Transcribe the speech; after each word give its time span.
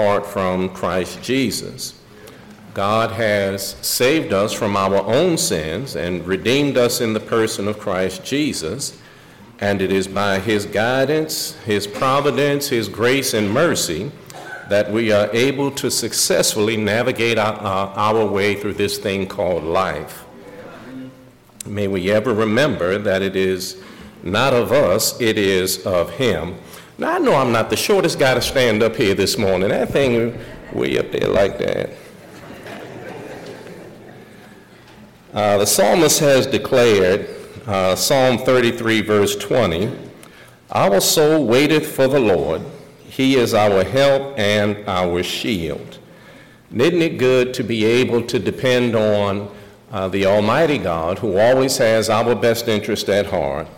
apart 0.00 0.24
from 0.24 0.70
Christ 0.70 1.22
Jesus. 1.22 1.92
God 2.72 3.10
has 3.12 3.72
saved 3.86 4.32
us 4.32 4.50
from 4.50 4.74
our 4.74 4.96
own 4.96 5.36
sins 5.36 5.94
and 5.94 6.26
redeemed 6.26 6.78
us 6.78 7.02
in 7.02 7.12
the 7.12 7.20
person 7.20 7.68
of 7.68 7.78
Christ 7.78 8.24
Jesus. 8.24 8.98
And 9.58 9.82
it 9.82 9.92
is 9.92 10.08
by 10.08 10.38
His 10.38 10.64
guidance, 10.64 11.52
His 11.66 11.86
providence, 11.86 12.68
His 12.68 12.88
grace, 12.88 13.34
and 13.34 13.50
mercy 13.50 14.10
that 14.70 14.90
we 14.90 15.12
are 15.12 15.28
able 15.34 15.70
to 15.72 15.90
successfully 15.90 16.78
navigate 16.78 17.36
our, 17.36 17.58
our, 17.58 18.24
way 18.24 18.54
through 18.54 18.74
this 18.74 18.96
thing 18.96 19.26
called 19.26 19.64
life. 19.64 20.24
May 21.66 21.88
we 21.88 22.10
ever 22.10 22.32
remember 22.32 22.96
that 22.96 23.20
it 23.20 23.36
is 23.36 23.82
not 24.22 24.54
of 24.54 24.72
us, 24.72 25.20
it 25.20 25.36
is 25.36 25.84
of 25.84 26.08
Him. 26.12 26.56
Now, 27.00 27.14
I 27.14 27.18
know 27.18 27.34
I'm 27.34 27.50
not 27.50 27.70
the 27.70 27.76
shortest 27.76 28.18
guy 28.18 28.34
to 28.34 28.42
stand 28.42 28.82
up 28.82 28.94
here 28.94 29.14
this 29.14 29.38
morning. 29.38 29.70
That 29.70 29.88
thing 29.88 30.38
way 30.74 30.98
up 30.98 31.10
there 31.10 31.28
like 31.28 31.56
that. 31.56 31.90
Uh, 35.32 35.56
the 35.56 35.64
psalmist 35.64 36.20
has 36.20 36.46
declared, 36.46 37.26
uh, 37.66 37.96
Psalm 37.96 38.36
33, 38.36 39.00
verse 39.00 39.34
20, 39.34 39.96
Our 40.72 41.00
soul 41.00 41.46
waiteth 41.46 41.90
for 41.90 42.06
the 42.06 42.20
Lord. 42.20 42.60
He 43.08 43.36
is 43.36 43.54
our 43.54 43.82
help 43.82 44.38
and 44.38 44.86
our 44.86 45.22
shield. 45.22 45.98
And 46.70 46.82
isn't 46.82 47.00
it 47.00 47.16
good 47.16 47.54
to 47.54 47.62
be 47.62 47.82
able 47.86 48.26
to 48.26 48.38
depend 48.38 48.94
on 48.94 49.50
uh, 49.90 50.08
the 50.08 50.26
Almighty 50.26 50.76
God 50.76 51.20
who 51.20 51.38
always 51.38 51.78
has 51.78 52.10
our 52.10 52.34
best 52.34 52.68
interest 52.68 53.08
at 53.08 53.24
heart, 53.24 53.68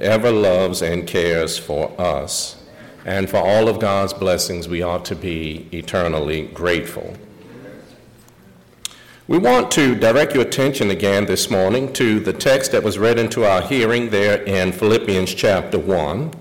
ever 0.00 0.30
loves 0.30 0.82
and 0.82 1.06
cares 1.06 1.58
for 1.58 1.92
us. 2.00 2.56
And 3.04 3.30
for 3.30 3.38
all 3.38 3.68
of 3.68 3.78
God's 3.78 4.12
blessings, 4.12 4.68
we 4.68 4.82
ought 4.82 5.04
to 5.06 5.14
be 5.14 5.68
eternally 5.72 6.42
grateful. 6.48 7.14
We 9.26 9.38
want 9.38 9.70
to 9.72 9.94
direct 9.94 10.34
your 10.34 10.42
attention 10.42 10.90
again 10.90 11.26
this 11.26 11.50
morning 11.50 11.92
to 11.92 12.18
the 12.18 12.32
text 12.32 12.72
that 12.72 12.82
was 12.82 12.98
read 12.98 13.18
into 13.18 13.44
our 13.44 13.62
hearing 13.62 14.10
there 14.10 14.42
in 14.42 14.72
Philippians 14.72 15.34
chapter 15.34 15.78
1. 15.78 16.32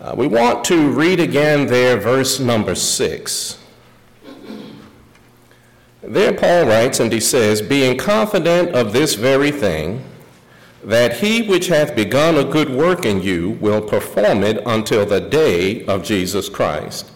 Uh, 0.00 0.14
we 0.16 0.26
want 0.26 0.64
to 0.64 0.90
read 0.90 1.20
again 1.20 1.66
there 1.68 1.96
verse 1.96 2.40
number 2.40 2.74
6. 2.74 3.58
There, 6.02 6.32
Paul 6.32 6.66
writes, 6.66 6.98
and 6.98 7.12
he 7.12 7.20
says, 7.20 7.62
Being 7.62 7.96
confident 7.96 8.70
of 8.74 8.92
this 8.92 9.14
very 9.14 9.52
thing, 9.52 10.04
that 10.84 11.18
he 11.18 11.42
which 11.42 11.68
hath 11.68 11.94
begun 11.94 12.36
a 12.36 12.44
good 12.44 12.68
work 12.68 13.04
in 13.04 13.22
you 13.22 13.50
will 13.60 13.80
perform 13.80 14.42
it 14.42 14.60
until 14.66 15.06
the 15.06 15.20
day 15.20 15.84
of 15.86 16.02
Jesus 16.02 16.48
Christ. 16.48 17.10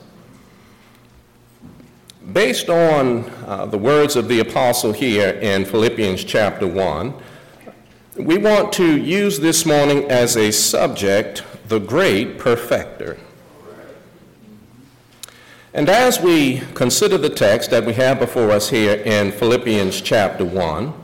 Based 2.32 2.68
on 2.68 3.30
uh, 3.46 3.66
the 3.66 3.78
words 3.78 4.16
of 4.16 4.28
the 4.28 4.40
apostle 4.40 4.92
here 4.92 5.30
in 5.30 5.64
Philippians 5.64 6.24
chapter 6.24 6.66
1, 6.66 7.14
we 8.16 8.38
want 8.38 8.72
to 8.74 8.96
use 8.96 9.38
this 9.40 9.66
morning 9.66 10.10
as 10.10 10.36
a 10.36 10.50
subject 10.50 11.42
the 11.68 11.78
great 11.78 12.38
perfecter. 12.38 13.18
And 15.74 15.90
as 15.90 16.20
we 16.20 16.62
consider 16.74 17.18
the 17.18 17.28
text 17.28 17.70
that 17.70 17.84
we 17.84 17.92
have 17.94 18.18
before 18.18 18.50
us 18.50 18.70
here 18.70 18.94
in 18.94 19.30
Philippians 19.30 20.00
chapter 20.00 20.44
1, 20.44 20.94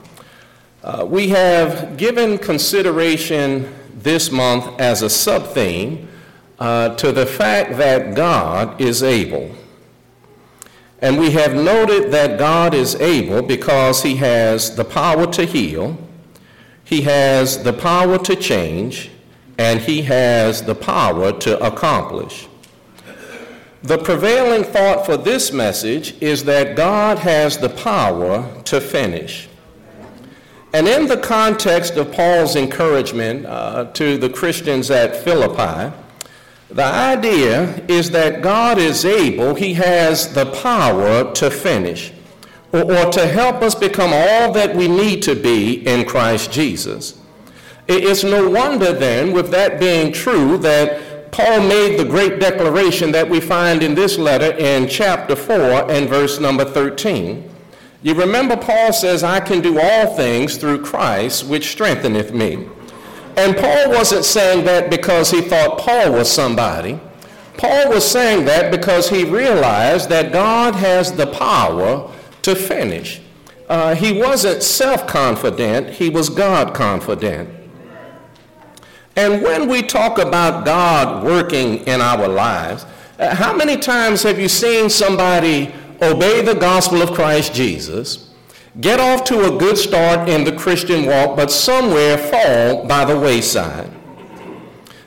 uh, 0.83 1.07
we 1.09 1.29
have 1.29 1.97
given 1.97 2.39
consideration 2.39 3.73
this 3.95 4.31
month 4.33 4.81
as 4.81 5.03
a 5.03 5.11
sub 5.11 5.47
theme 5.49 6.09
uh, 6.59 6.95
to 6.97 7.13
the 7.13 7.27
fact 7.27 7.77
that 7.77 8.17
God 8.17 8.81
is 8.81 9.03
able. 9.03 9.55
And 11.01 11.19
we 11.19 11.31
have 11.33 11.55
noted 11.55 12.13
that 12.13 12.39
God 12.39 12.75
is 12.75 12.95
able 12.97 13.43
because 13.43 14.03
he 14.03 14.17
has 14.17 14.75
the 14.77 14.85
power 14.85 15.27
to 15.33 15.45
heal, 15.45 15.99
he 16.85 17.03
has 17.03 17.63
the 17.63 17.73
power 17.73 18.19
to 18.19 18.37
change, 18.37 19.11
and 19.59 19.81
he 19.81 20.03
has 20.03 20.63
the 20.63 20.75
power 20.75 21.33
to 21.33 21.65
accomplish. 21.65 22.48
The 23.83 23.98
prevailing 23.98 24.63
thought 24.63 25.05
for 25.05 25.17
this 25.17 25.53
message 25.53 26.15
is 26.21 26.45
that 26.45 26.77
God 26.77 27.19
has 27.19 27.59
the 27.59 27.69
power 27.69 28.63
to 28.65 28.81
finish. 28.81 29.48
And 30.75 30.89
in 30.89 31.07
the 31.07 31.19
context 31.19 31.97
of 31.97 32.13
Paul's 32.13 32.57
encouragement 32.57 33.45
uh, 33.45 33.85
to 33.93 34.17
the 34.17 34.31
Christians 34.31 34.91
at 34.91 35.17
Philippi, 35.17 35.95
the 36.71 36.85
idea 36.85 37.85
is 37.89 38.11
that 38.13 38.41
God 38.41 38.79
is 38.79 39.05
able, 39.05 39.55
He 39.55 39.75
has 39.75 40.33
the 40.33 40.47
power 40.47 41.31
to 41.35 41.51
finish 41.51 42.13
or, 42.73 42.91
or 42.91 43.13
to 43.13 43.27
help 43.27 43.57
us 43.57 43.75
become 43.75 44.13
all 44.15 44.53
that 44.53 44.75
we 44.75 44.89
need 44.89 45.23
to 45.25 45.35
be 45.35 45.87
in 45.87 46.07
Christ 46.07 46.51
Jesus. 46.51 47.19
It's 47.87 48.25
no 48.25 48.49
wonder 48.49 48.93
then, 48.93 49.33
with 49.33 49.51
that 49.51 49.79
being 49.79 50.13
true, 50.13 50.57
that 50.59 51.31
Paul 51.33 51.61
made 51.61 51.99
the 51.99 52.05
great 52.05 52.41
declaration 52.41 53.13
that 53.13 53.29
we 53.29 53.41
find 53.41 53.83
in 53.83 53.95
this 53.95 54.17
letter 54.17 54.57
in 54.57 54.89
chapter 54.89 55.37
4 55.37 55.91
and 55.91 56.09
verse 56.09 56.41
number 56.41 56.65
13. 56.65 57.52
You 58.02 58.14
remember, 58.14 58.57
Paul 58.57 58.92
says, 58.92 59.23
I 59.23 59.39
can 59.39 59.61
do 59.61 59.80
all 59.80 60.17
things 60.17 60.57
through 60.57 60.83
Christ, 60.83 61.46
which 61.46 61.70
strengtheneth 61.70 62.33
me. 62.33 62.68
And 63.36 63.57
Paul 63.57 63.90
wasn't 63.90 64.24
saying 64.24 64.64
that 64.64 64.90
because 64.90 65.30
he 65.30 65.40
thought 65.40 65.79
Paul 65.79 66.12
was 66.12 66.30
somebody. 66.30 66.98
Paul 67.57 67.91
was 67.91 68.08
saying 68.08 68.45
that 68.46 68.70
because 68.73 69.08
he 69.08 69.24
realized 69.24 70.08
that 70.08 70.33
God 70.33 70.74
has 70.74 71.12
the 71.12 71.29
power 71.29 72.11
to 72.42 72.55
finish. 72.55 73.20
Uh, 73.68 73.95
he 73.95 74.20
wasn't 74.20 74.62
self 74.62 75.07
confident, 75.07 75.89
he 75.89 76.11
was 76.11 76.29
God 76.29 76.74
confident. 76.74 77.48
And 79.17 79.42
when 79.42 79.68
we 79.68 79.83
talk 79.83 80.18
about 80.18 80.64
God 80.64 81.24
working 81.24 81.79
in 81.86 82.01
our 82.01 82.27
lives, 82.27 82.85
uh, 83.18 83.35
how 83.35 83.55
many 83.55 83.77
times 83.77 84.23
have 84.23 84.41
you 84.41 84.48
seen 84.48 84.91
somebody 84.91 85.73
obey 86.02 86.42
the 86.42 86.55
gospel 86.55 87.01
of 87.01 87.13
Christ 87.13 87.55
Jesus, 87.55 88.30
get 88.80 89.01
off 89.01 89.24
to 89.24 89.45
a 89.45 89.58
good 89.58 89.79
start 89.79 90.29
in 90.29 90.45
the 90.45 90.52
Christian 90.52 91.07
walk, 91.07 91.36
but 91.36 91.51
somewhere 91.51 92.18
fall 92.18 92.86
by 92.86 93.05
the 93.05 93.18
wayside? 93.18 93.90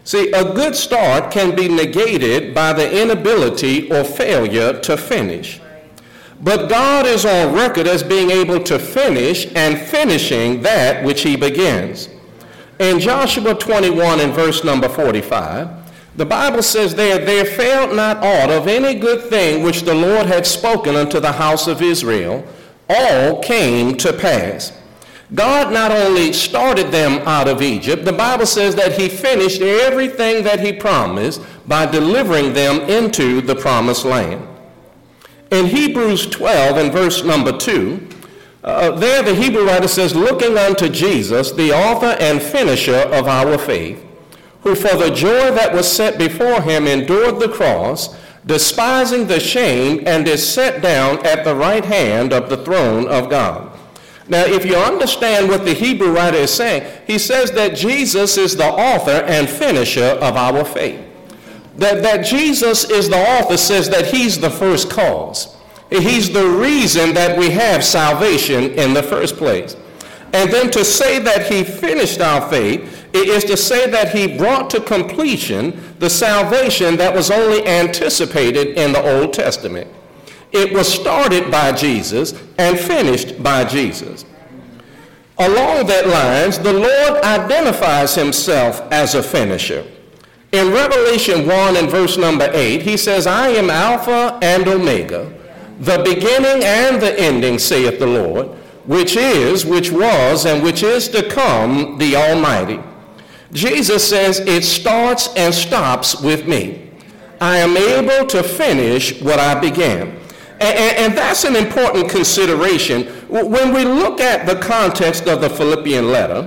See, 0.05 0.31
a 0.31 0.53
good 0.53 0.75
start 0.75 1.31
can 1.31 1.55
be 1.55 1.67
negated 1.67 2.53
by 2.53 2.73
the 2.73 3.01
inability 3.01 3.91
or 3.91 4.03
failure 4.03 4.79
to 4.81 4.95
finish. 4.97 5.59
But 6.41 6.69
God 6.69 7.05
is 7.07 7.25
on 7.25 7.55
record 7.55 7.87
as 7.87 8.03
being 8.03 8.29
able 8.29 8.61
to 8.65 8.77
finish 8.77 9.47
and 9.55 9.79
finishing 9.79 10.61
that 10.61 11.03
which 11.03 11.23
he 11.23 11.35
begins. 11.35 12.09
In 12.79 12.99
Joshua 12.99 13.55
21 13.55 14.19
and 14.19 14.33
verse 14.33 14.63
number 14.63 14.89
45, 14.89 15.84
the 16.17 16.25
Bible 16.25 16.63
says 16.63 16.95
there, 16.95 17.19
There 17.19 17.45
failed 17.45 17.95
not 17.95 18.17
aught 18.17 18.49
of 18.49 18.67
any 18.67 18.95
good 18.95 19.29
thing 19.29 19.63
which 19.63 19.81
the 19.81 19.93
Lord 19.93 20.27
had 20.27 20.45
spoken 20.45 20.95
unto 20.95 21.19
the 21.19 21.31
house 21.31 21.67
of 21.67 21.81
Israel, 21.81 22.45
all 22.89 23.41
came 23.41 23.97
to 23.97 24.13
pass. 24.13 24.71
God 25.33 25.73
not 25.73 25.91
only 25.91 26.31
started 26.33 26.91
them 26.91 27.27
out 27.27 27.47
of 27.47 27.61
Egypt, 27.61 28.05
the 28.05 28.13
Bible 28.13 28.45
says 28.45 28.75
that 28.75 28.93
he 28.93 29.09
finished 29.09 29.61
everything 29.61 30.43
that 30.43 30.59
he 30.59 30.71
promised 30.71 31.41
by 31.67 31.85
delivering 31.85 32.53
them 32.53 32.81
into 32.81 33.41
the 33.41 33.55
promised 33.55 34.05
land. 34.05 34.47
In 35.51 35.65
Hebrews 35.65 36.27
12 36.27 36.77
and 36.77 36.93
verse 36.93 37.23
number 37.23 37.57
2, 37.57 38.07
uh, 38.63 38.91
there, 38.91 39.23
the 39.23 39.33
Hebrew 39.33 39.65
writer 39.65 39.87
says, 39.87 40.15
looking 40.15 40.57
unto 40.57 40.89
Jesus, 40.89 41.51
the 41.51 41.71
author 41.71 42.17
and 42.19 42.41
finisher 42.41 42.95
of 42.95 43.27
our 43.27 43.57
faith, 43.57 44.04
who 44.65 44.73
for 44.73 44.97
the 44.97 45.11
joy 45.11 45.51
that 45.51 45.73
was 45.73 45.89
set 45.89 46.17
before 46.17 46.59
him 46.59 46.87
endured 46.87 47.39
the 47.39 47.47
cross, 47.47 48.17
despising 48.47 49.27
the 49.27 49.39
shame, 49.39 50.03
and 50.07 50.27
is 50.27 50.47
set 50.47 50.81
down 50.81 51.23
at 51.23 51.43
the 51.43 51.55
right 51.55 51.85
hand 51.85 52.33
of 52.33 52.49
the 52.49 52.57
throne 52.57 53.07
of 53.07 53.29
God. 53.29 53.71
Now, 54.27 54.43
if 54.43 54.65
you 54.65 54.75
understand 54.75 55.49
what 55.49 55.65
the 55.65 55.73
Hebrew 55.73 56.11
writer 56.11 56.37
is 56.37 56.51
saying, 56.51 56.91
he 57.05 57.19
says 57.19 57.51
that 57.51 57.75
Jesus 57.75 58.39
is 58.39 58.57
the 58.57 58.65
author 58.65 59.23
and 59.27 59.47
finisher 59.47 60.03
of 60.03 60.35
our 60.35 60.65
faith. 60.65 60.99
That, 61.77 62.01
that 62.01 62.25
Jesus 62.25 62.89
is 62.89 63.07
the 63.07 63.23
author 63.39 63.57
says 63.57 63.87
that 63.91 64.07
he's 64.07 64.39
the 64.39 64.49
first 64.49 64.89
cause. 64.89 65.55
He's 65.91 66.31
the 66.31 66.47
reason 66.47 67.13
that 67.13 67.37
we 67.37 67.51
have 67.51 67.83
salvation 67.83 68.71
in 68.71 68.95
the 68.95 69.03
first 69.03 69.37
place. 69.37 69.75
And 70.33 70.51
then 70.51 70.71
to 70.71 70.83
say 70.83 71.19
that 71.19 71.51
he 71.51 71.63
finished 71.63 72.19
our 72.19 72.49
faith 72.49 72.94
is 73.15 73.43
to 73.45 73.55
say 73.55 73.89
that 73.89 74.13
he 74.13 74.37
brought 74.37 74.69
to 74.71 74.81
completion 74.81 75.95
the 75.99 76.09
salvation 76.09 76.97
that 76.97 77.13
was 77.13 77.31
only 77.31 77.65
anticipated 77.65 78.77
in 78.77 78.91
the 78.91 79.19
Old 79.19 79.33
Testament. 79.33 79.87
It 80.51 80.73
was 80.73 80.91
started 80.91 81.51
by 81.51 81.71
Jesus 81.71 82.33
and 82.57 82.79
finished 82.79 83.41
by 83.43 83.65
Jesus. 83.65 84.25
Along 85.37 85.85
that 85.87 86.07
lines, 86.07 86.59
the 86.59 86.71
Lord 86.71 87.23
identifies 87.23 88.15
himself 88.15 88.81
as 88.91 89.15
a 89.15 89.23
finisher. 89.23 89.85
In 90.53 90.71
Revelation 90.71 91.45
1 91.45 91.75
and 91.75 91.89
verse 91.89 92.17
number 92.17 92.49
8, 92.53 92.81
he 92.81 92.95
says, 92.95 93.27
I 93.27 93.49
am 93.49 93.69
Alpha 93.69 94.39
and 94.41 94.65
Omega, 94.67 95.31
the 95.81 96.01
beginning 96.03 96.63
and 96.63 97.01
the 97.01 97.19
ending, 97.19 97.59
saith 97.59 97.99
the 97.99 98.07
Lord, 98.07 98.47
which 98.85 99.17
is, 99.17 99.65
which 99.65 99.91
was, 99.91 100.45
and 100.45 100.63
which 100.63 100.83
is 100.83 101.09
to 101.09 101.27
come, 101.29 101.97
the 101.97 102.15
Almighty. 102.15 102.79
Jesus 103.51 104.07
says, 104.07 104.39
It 104.39 104.63
starts 104.63 105.33
and 105.35 105.53
stops 105.53 106.21
with 106.21 106.47
me. 106.47 106.91
I 107.41 107.57
am 107.57 107.75
able 107.77 108.25
to 108.27 108.43
finish 108.43 109.21
what 109.21 109.39
I 109.39 109.59
began. 109.59 110.19
And, 110.59 111.17
that's 111.17 111.43
an 111.43 111.55
important 111.55 112.09
consideration. 112.09 113.03
When 113.27 113.73
we 113.73 113.83
look 113.83 114.21
at 114.21 114.45
the 114.45 114.55
context 114.55 115.27
of 115.27 115.41
the 115.41 115.49
Philippian 115.49 116.11
letter, 116.11 116.43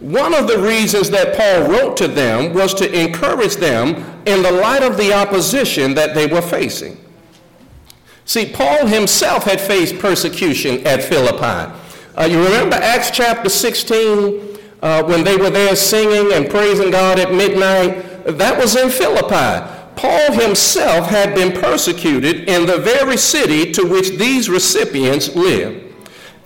one 0.00 0.34
of 0.34 0.48
the 0.48 0.58
reasons 0.58 1.08
that 1.10 1.36
Paul 1.36 1.70
wrote 1.70 1.96
to 1.98 2.08
them 2.08 2.52
was 2.52 2.74
to 2.74 3.00
encourage 3.00 3.56
them 3.56 3.94
in 4.26 4.42
the 4.42 4.50
light 4.50 4.82
of 4.82 4.96
the 4.96 5.12
opposition 5.12 5.94
that 5.94 6.14
they 6.14 6.26
were 6.26 6.42
facing. 6.42 7.02
See, 8.24 8.50
Paul 8.52 8.86
himself 8.86 9.44
had 9.44 9.60
faced 9.60 9.98
persecution 9.98 10.86
at 10.86 11.02
Philippi. 11.02 11.72
Uh, 12.16 12.24
you 12.24 12.42
remember 12.42 12.76
Acts 12.76 13.10
chapter 13.10 13.48
16 13.48 14.53
uh, 14.84 15.02
when 15.02 15.24
they 15.24 15.36
were 15.36 15.50
there 15.50 15.74
singing 15.74 16.32
and 16.34 16.48
praising 16.48 16.90
God 16.90 17.18
at 17.18 17.32
midnight? 17.32 18.26
That 18.26 18.58
was 18.58 18.76
in 18.76 18.90
Philippi. 18.90 19.70
Paul 19.96 20.32
himself 20.32 21.08
had 21.08 21.34
been 21.34 21.52
persecuted 21.52 22.48
in 22.48 22.66
the 22.66 22.78
very 22.78 23.16
city 23.16 23.72
to 23.72 23.86
which 23.86 24.10
these 24.10 24.50
recipients 24.50 25.34
lived. 25.34 25.94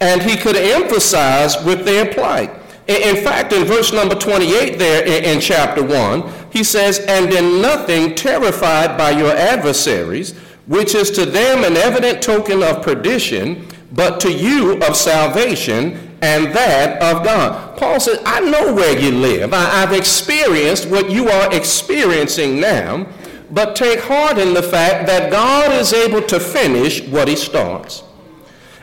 And 0.01 0.23
he 0.23 0.37
could 0.37 0.57
emphasize 0.57 1.63
with 1.65 1.85
their 1.85 2.13
plight. 2.15 2.51
In 2.87 3.17
fact, 3.17 3.53
in 3.53 3.65
verse 3.65 3.93
number 3.93 4.15
28 4.15 4.79
there 4.79 5.05
in 5.05 5.41
chapter 5.41 5.83
1, 5.83 6.33
he 6.51 6.63
says, 6.63 7.01
And 7.01 7.33
in 7.33 7.61
nothing 7.61 8.15
terrified 8.15 8.97
by 8.97 9.11
your 9.11 9.33
adversaries, 9.33 10.33
which 10.67 10.95
is 10.95 11.11
to 11.13 11.27
them 11.27 11.65
an 11.65 11.77
evident 11.77 12.23
token 12.23 12.63
of 12.63 12.83
perdition, 12.83 13.67
but 13.93 14.21
to 14.21 14.33
you 14.33 14.81
of 14.83 14.97
salvation, 14.97 16.08
and 16.21 16.47
that 16.55 17.01
of 17.03 17.25
God. 17.25 17.79
Paul 17.79 18.01
says, 18.01 18.21
I 18.27 18.41
know 18.41 18.75
where 18.75 18.99
you 18.99 19.13
live. 19.13 19.53
I, 19.53 19.65
have 19.81 19.93
experienced 19.93 20.89
what 20.89 21.11
you 21.11 21.29
are 21.29 21.55
experiencing 21.55 22.59
now, 22.59 23.07
but 23.51 23.77
take 23.77 24.01
heart 24.01 24.39
in 24.39 24.53
the 24.53 24.63
fact 24.63 25.07
that 25.07 25.31
God 25.31 25.73
is 25.73 25.93
able 25.93 26.23
to 26.23 26.41
finish 26.41 27.03
what 27.09 27.29
he 27.29 27.37
starts. 27.37 28.03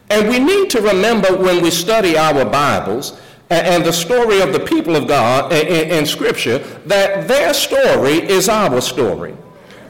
And 0.09 0.29
we 0.29 0.39
need 0.39 0.69
to 0.71 0.81
remember 0.81 1.35
when 1.35 1.61
we 1.61 1.71
study 1.71 2.17
our 2.17 2.45
Bibles 2.45 3.19
and 3.49 3.83
the 3.83 3.91
story 3.91 4.41
of 4.41 4.53
the 4.53 4.59
people 4.59 4.95
of 4.95 5.07
God 5.07 5.51
in 5.51 6.05
Scripture 6.05 6.59
that 6.85 7.27
their 7.27 7.53
story 7.53 8.21
is 8.27 8.49
our 8.49 8.81
story. 8.81 9.35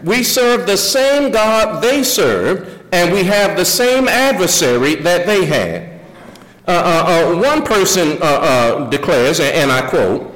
We 0.03 0.24
serve 0.24 0.68
the 0.68 0.77
same 0.77 1.31
God 1.31 1.81
they 1.81 2.03
served, 2.03 2.83
and 2.91 3.13
we 3.13 3.24
have 3.24 3.57
the 3.57 3.65
same 3.65 4.07
adversary 4.07 4.95
that 4.95 5.25
they 5.25 5.45
had. 5.45 5.94
Uh, 6.67 6.71
uh, 6.71 7.35
uh, 7.35 7.41
one 7.41 7.63
person 7.63 8.12
declares, 8.89 9.39
and 9.39 9.71
I 9.71 9.88
quote, 9.88 10.31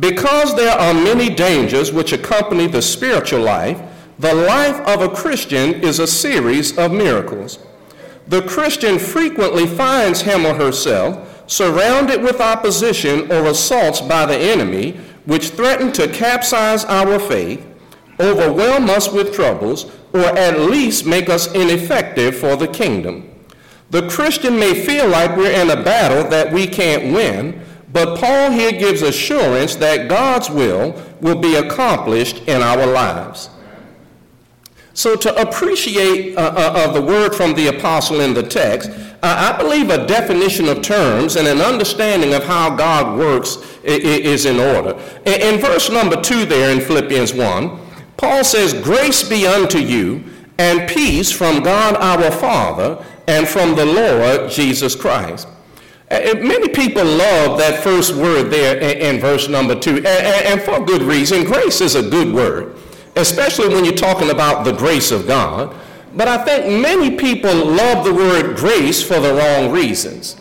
because 0.00 0.56
there 0.56 0.76
are 0.76 0.94
many 0.94 1.28
dangers 1.28 1.92
which 1.92 2.12
accompany 2.12 2.66
the 2.66 2.80
spiritual 2.80 3.40
life, 3.40 3.80
the 4.18 4.34
life 4.34 4.80
of 4.88 5.02
a 5.02 5.14
Christian 5.14 5.74
is 5.82 5.98
a 5.98 6.06
series 6.06 6.78
of 6.78 6.90
miracles. 6.92 7.58
The 8.28 8.42
Christian 8.42 8.98
frequently 8.98 9.66
finds 9.66 10.22
him 10.22 10.46
or 10.46 10.54
herself 10.54 11.44
surrounded 11.46 12.22
with 12.22 12.40
opposition 12.40 13.30
or 13.30 13.46
assaults 13.46 14.00
by 14.00 14.24
the 14.24 14.38
enemy, 14.38 14.92
which 15.26 15.50
threaten 15.50 15.92
to 15.92 16.08
capsize 16.08 16.86
our 16.86 17.18
faith, 17.18 17.66
overwhelm 18.18 18.88
us 18.88 19.12
with 19.12 19.34
troubles, 19.34 19.90
or 20.14 20.24
at 20.38 20.60
least 20.60 21.04
make 21.04 21.28
us 21.28 21.52
ineffective 21.54 22.34
for 22.36 22.56
the 22.56 22.68
kingdom. 22.68 23.33
The 23.94 24.08
Christian 24.08 24.58
may 24.58 24.74
feel 24.74 25.06
like 25.06 25.36
we're 25.36 25.52
in 25.52 25.70
a 25.70 25.80
battle 25.80 26.28
that 26.28 26.52
we 26.52 26.66
can't 26.66 27.14
win, 27.14 27.64
but 27.92 28.18
Paul 28.18 28.50
here 28.50 28.72
gives 28.72 29.02
assurance 29.02 29.76
that 29.76 30.08
God's 30.08 30.50
will 30.50 31.00
will 31.20 31.38
be 31.38 31.54
accomplished 31.54 32.38
in 32.48 32.60
our 32.60 32.86
lives. 32.86 33.50
So, 34.94 35.14
to 35.14 35.40
appreciate 35.40 36.36
uh, 36.36 36.40
uh, 36.40 36.90
the 36.90 37.00
word 37.00 37.36
from 37.36 37.54
the 37.54 37.68
apostle 37.68 38.18
in 38.18 38.34
the 38.34 38.42
text, 38.42 38.90
I 39.22 39.56
believe 39.56 39.90
a 39.90 40.04
definition 40.08 40.68
of 40.68 40.82
terms 40.82 41.36
and 41.36 41.46
an 41.46 41.60
understanding 41.60 42.34
of 42.34 42.42
how 42.42 42.74
God 42.74 43.16
works 43.16 43.58
is 43.84 44.44
in 44.44 44.58
order. 44.58 44.98
In 45.24 45.60
verse 45.60 45.88
number 45.88 46.20
two, 46.20 46.44
there 46.46 46.72
in 46.72 46.80
Philippians 46.80 47.32
1, 47.32 47.78
Paul 48.16 48.42
says, 48.42 48.74
Grace 48.74 49.22
be 49.22 49.46
unto 49.46 49.78
you 49.78 50.24
and 50.58 50.88
peace 50.88 51.30
from 51.30 51.62
God 51.62 51.96
our 51.96 52.32
Father 52.32 53.04
and 53.26 53.48
from 53.48 53.74
the 53.74 53.86
Lord 53.86 54.50
Jesus 54.50 54.94
Christ. 54.94 55.48
Many 56.10 56.68
people 56.68 57.04
love 57.04 57.58
that 57.58 57.82
first 57.82 58.14
word 58.14 58.50
there 58.50 58.78
in 58.78 59.20
verse 59.20 59.48
number 59.48 59.74
two, 59.74 60.04
and 60.06 60.60
for 60.62 60.84
good 60.84 61.02
reason. 61.02 61.44
Grace 61.44 61.80
is 61.80 61.94
a 61.94 62.08
good 62.08 62.32
word, 62.32 62.76
especially 63.16 63.68
when 63.68 63.84
you're 63.84 63.94
talking 63.94 64.30
about 64.30 64.64
the 64.64 64.72
grace 64.72 65.10
of 65.10 65.26
God. 65.26 65.74
But 66.14 66.28
I 66.28 66.44
think 66.44 66.80
many 66.80 67.16
people 67.16 67.52
love 67.52 68.04
the 68.04 68.14
word 68.14 68.56
grace 68.56 69.02
for 69.02 69.18
the 69.18 69.34
wrong 69.34 69.72
reasons. 69.72 70.36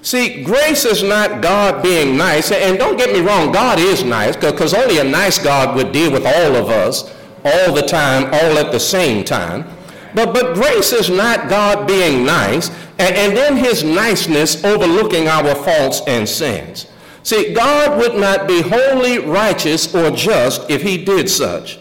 See, 0.00 0.42
grace 0.44 0.86
is 0.86 1.02
not 1.02 1.42
God 1.42 1.82
being 1.82 2.16
nice, 2.16 2.50
and 2.52 2.78
don't 2.78 2.96
get 2.96 3.12
me 3.12 3.20
wrong, 3.20 3.52
God 3.52 3.78
is 3.78 4.04
nice, 4.04 4.36
because 4.36 4.72
only 4.72 5.00
a 5.00 5.04
nice 5.04 5.36
God 5.38 5.74
would 5.76 5.92
deal 5.92 6.10
with 6.12 6.24
all 6.24 6.56
of 6.56 6.70
us 6.70 7.12
all 7.44 7.74
the 7.74 7.82
time, 7.82 8.26
all 8.26 8.56
at 8.56 8.72
the 8.72 8.80
same 8.80 9.24
time. 9.24 9.66
But, 10.14 10.32
but 10.32 10.54
grace 10.54 10.92
is 10.92 11.10
not 11.10 11.48
God 11.48 11.86
being 11.86 12.24
nice, 12.24 12.70
and, 12.98 13.14
and 13.14 13.36
then 13.36 13.56
his 13.56 13.84
niceness 13.84 14.64
overlooking 14.64 15.28
our 15.28 15.54
faults 15.54 16.02
and 16.06 16.28
sins. 16.28 16.86
See, 17.22 17.52
God 17.52 17.98
would 17.98 18.18
not 18.18 18.48
be 18.48 18.62
wholly 18.62 19.18
righteous 19.18 19.94
or 19.94 20.10
just 20.10 20.70
if 20.70 20.82
he 20.82 21.04
did 21.04 21.28
such. 21.28 21.78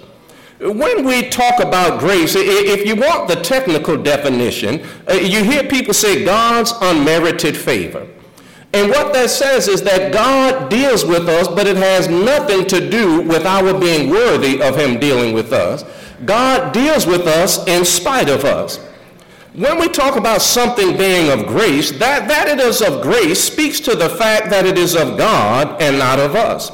When 0.60 1.06
we 1.06 1.30
talk 1.30 1.60
about 1.60 2.00
grace, 2.00 2.36
if 2.36 2.86
you 2.86 2.96
want 2.96 3.28
the 3.28 3.36
technical 3.36 3.96
definition, 3.96 4.84
uh, 5.08 5.14
you 5.14 5.44
hear 5.44 5.64
people 5.64 5.94
say 5.94 6.26
God's 6.26 6.74
unmerited 6.82 7.56
favor. 7.56 8.08
And 8.74 8.90
what 8.90 9.14
that 9.14 9.30
says 9.30 9.68
is 9.68 9.82
that 9.84 10.12
God 10.12 10.70
deals 10.70 11.06
with 11.06 11.30
us, 11.30 11.48
but 11.48 11.68
it 11.68 11.78
has 11.78 12.10
nothing 12.10 12.66
to 12.68 12.90
do 12.90 13.22
with 13.22 13.46
our 13.46 13.80
being 13.80 14.10
worthy 14.10 14.62
of 14.62 14.76
Him 14.76 15.00
dealing 15.00 15.34
with 15.34 15.54
us. 15.54 15.84
God 16.26 16.74
deals 16.74 17.06
with 17.06 17.28
us 17.28 17.68
in 17.68 17.86
spite 17.86 18.30
of 18.30 18.44
us. 18.44 18.78
When 19.54 19.80
we 19.80 19.88
talk 19.90 20.18
about 20.18 20.42
something 20.42 20.98
being 20.98 21.32
of 21.32 21.48
grace, 21.48 21.92
that, 21.92 22.28
that 22.28 22.48
it 22.48 22.60
is 22.60 22.82
of 22.82 23.02
grace 23.02 23.44
speaks 23.44 23.80
to 23.82 23.96
the 23.96 24.10
fact 24.10 24.50
that 24.50 24.66
it 24.66 24.78
is 24.78 24.96
of 24.96 25.18
God 25.18 25.82
and 25.82 25.98
not 25.98 26.20
of 26.20 26.36
us. 26.36 26.72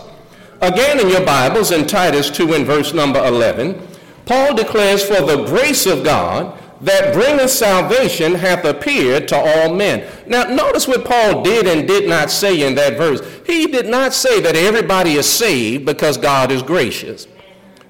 Again, 0.62 1.00
in 1.00 1.10
your 1.10 1.26
Bibles, 1.26 1.72
in 1.72 1.88
Titus 1.88 2.30
2 2.30 2.54
and 2.54 2.66
verse 2.66 2.94
number 2.94 3.26
11, 3.26 3.88
Paul 4.26 4.56
declares, 4.56 5.04
For 5.04 5.22
the 5.22 5.46
grace 5.46 5.86
of 5.86 6.04
God 6.04 6.58
that 6.82 7.14
bringeth 7.14 7.52
salvation 7.52 8.36
hath 8.36 8.66
appeared 8.66 9.28
to 9.30 9.38
all 9.38 9.74
men. 9.74 10.10
Now, 10.28 10.44
notice 10.44 10.88
what 10.88 11.06
Paul 11.06 11.42
did 11.42 11.66
and 11.66 11.88
did 11.88 12.10
not 12.10 12.30
say 12.30 12.68
in 12.68 12.76
that 12.76 12.98
verse. 12.98 13.22
He 13.46 13.68
did 13.68 13.88
not 13.88 14.14
say 14.14 14.42
that 14.42 14.56
everybody 14.56 15.14
is 15.14 15.30
saved 15.30 15.86
because 15.86 16.18
God 16.18 16.52
is 16.52 16.62
gracious. 16.62 17.28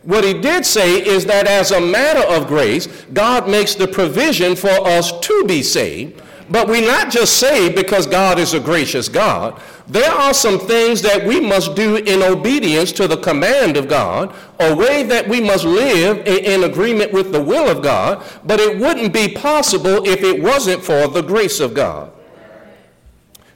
What 0.03 0.23
he 0.23 0.33
did 0.33 0.65
say 0.65 1.05
is 1.05 1.25
that 1.25 1.47
as 1.47 1.71
a 1.71 1.79
matter 1.79 2.27
of 2.27 2.47
grace, 2.47 2.87
God 3.13 3.49
makes 3.49 3.75
the 3.75 3.87
provision 3.87 4.55
for 4.55 4.85
us 4.85 5.17
to 5.19 5.45
be 5.45 5.63
saved 5.63 6.21
but 6.49 6.67
we're 6.67 6.85
not 6.85 7.11
just 7.11 7.37
saved 7.39 7.75
because 7.75 8.05
God 8.05 8.37
is 8.37 8.53
a 8.53 8.59
gracious 8.59 9.07
God. 9.07 9.59
There 9.87 10.11
are 10.11 10.33
some 10.33 10.59
things 10.59 11.01
that 11.01 11.25
we 11.25 11.39
must 11.39 11.75
do 11.75 11.95
in 11.97 12.21
obedience 12.21 12.91
to 12.93 13.07
the 13.07 13.17
command 13.17 13.77
of 13.77 13.87
God, 13.87 14.33
a 14.59 14.75
way 14.75 15.03
that 15.03 15.27
we 15.27 15.41
must 15.41 15.65
live 15.65 16.25
in, 16.27 16.63
agreement 16.63 17.11
with 17.11 17.31
the 17.31 17.41
will 17.41 17.69
of 17.69 17.81
God, 17.81 18.23
but 18.43 18.59
it 18.59 18.77
wouldn't 18.79 19.13
be 19.13 19.33
possible 19.33 20.05
if 20.05 20.21
it 20.23 20.41
wasn't 20.41 20.83
for 20.83 21.07
the 21.07 21.21
grace 21.21 21.59
of 21.59 21.73
God. 21.73 22.11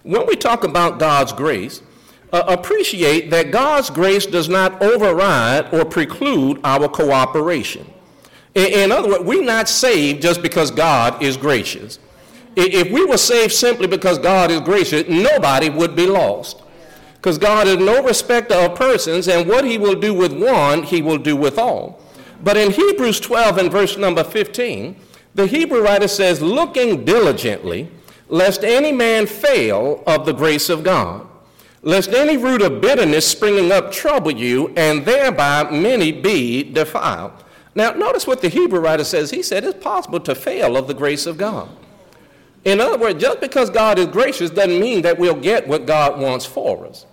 When 0.04 0.26
we 0.26 0.36
talk 0.36 0.64
about 0.64 1.00
God's 1.00 1.34
grace, 1.34 1.82
uh, 2.32 2.44
appreciate 2.48 3.30
that 3.32 3.52
God's 3.52 3.90
grace 3.90 4.26
does 4.26 4.50
not 4.50 4.82
override 4.82 5.74
or 5.74 5.86
preclude 5.86 6.60
our 6.64 6.88
cooperation. 6.90 7.86
In, 8.56 8.66
in 8.66 8.92
other 8.92 9.10
words, 9.10 9.24
we're 9.24 9.44
not 9.44 9.70
saved 9.70 10.22
just 10.22 10.42
because 10.42 10.72
God 10.72 11.22
is 11.22 11.38
gracious. 11.38 12.00
If 12.56 12.92
we 12.92 13.06
were 13.06 13.18
saved 13.18 13.54
simply 13.54 13.88
because 13.88 14.18
God 14.18 14.50
is 14.50 14.62
gracious, 14.62 15.08
nobody 15.08 15.70
would 15.70 15.96
be 15.96 16.08
lost. 16.08 16.64
Because 17.16 17.38
God 17.38 17.68
is 17.68 17.78
no 17.78 18.04
respecter 18.04 18.56
of 18.56 18.76
persons, 18.76 19.28
and 19.28 19.48
what 19.48 19.64
he 19.64 19.78
will 19.78 20.00
do 20.00 20.14
with 20.14 20.34
one, 20.34 20.84
he 20.84 21.02
will 21.02 21.18
do 21.18 21.36
with 21.36 21.58
all. 21.58 22.02
But 22.44 22.58
in 22.58 22.72
Hebrews 22.72 23.20
12 23.20 23.58
and 23.58 23.72
verse 23.72 23.98
number 23.98 24.24
15, 24.24 24.96
the 25.36 25.46
Hebrew 25.46 25.84
writer 25.84 26.08
says, 26.08 26.42
looking 26.42 27.06
diligently, 27.06 27.90
lest 28.28 28.64
any 28.64 28.92
man 28.92 29.28
fail 29.28 30.04
of 30.08 30.26
the 30.26 30.34
grace 30.34 30.70
of 30.70 30.84
God. 30.84 31.28
Lest 31.88 32.10
any 32.10 32.36
root 32.36 32.62
of 32.62 32.82
bitterness 32.82 33.26
springing 33.26 33.72
up 33.72 33.94
trouble 33.94 34.32
you, 34.32 34.74
and 34.76 35.06
thereby 35.06 35.72
many 35.72 36.12
be 36.12 36.62
defiled. 36.62 37.32
Now, 37.76 37.92
notice 37.92 38.28
what 38.28 38.42
the 38.42 38.50
Hebrew 38.50 38.82
writer 38.82 39.06
says. 39.06 39.32
He 39.32 39.42
said 39.42 39.64
it's 39.64 39.82
possible 39.82 40.20
to 40.20 40.36
fail 40.36 40.76
of 40.76 40.90
the 40.90 40.94
grace 40.94 41.26
of 41.26 41.38
God. 41.38 41.70
In 42.66 42.82
other 42.82 42.98
words, 42.98 43.22
just 43.22 43.40
because 43.40 43.70
God 43.70 43.98
is 44.00 44.08
gracious 44.08 44.50
doesn't 44.50 44.82
mean 44.82 45.02
that 45.04 45.18
we'll 45.18 45.34
get 45.34 45.66
what 45.66 45.86
God 45.86 46.20
wants 46.20 46.46
for 46.46 46.86
us. 46.86 47.06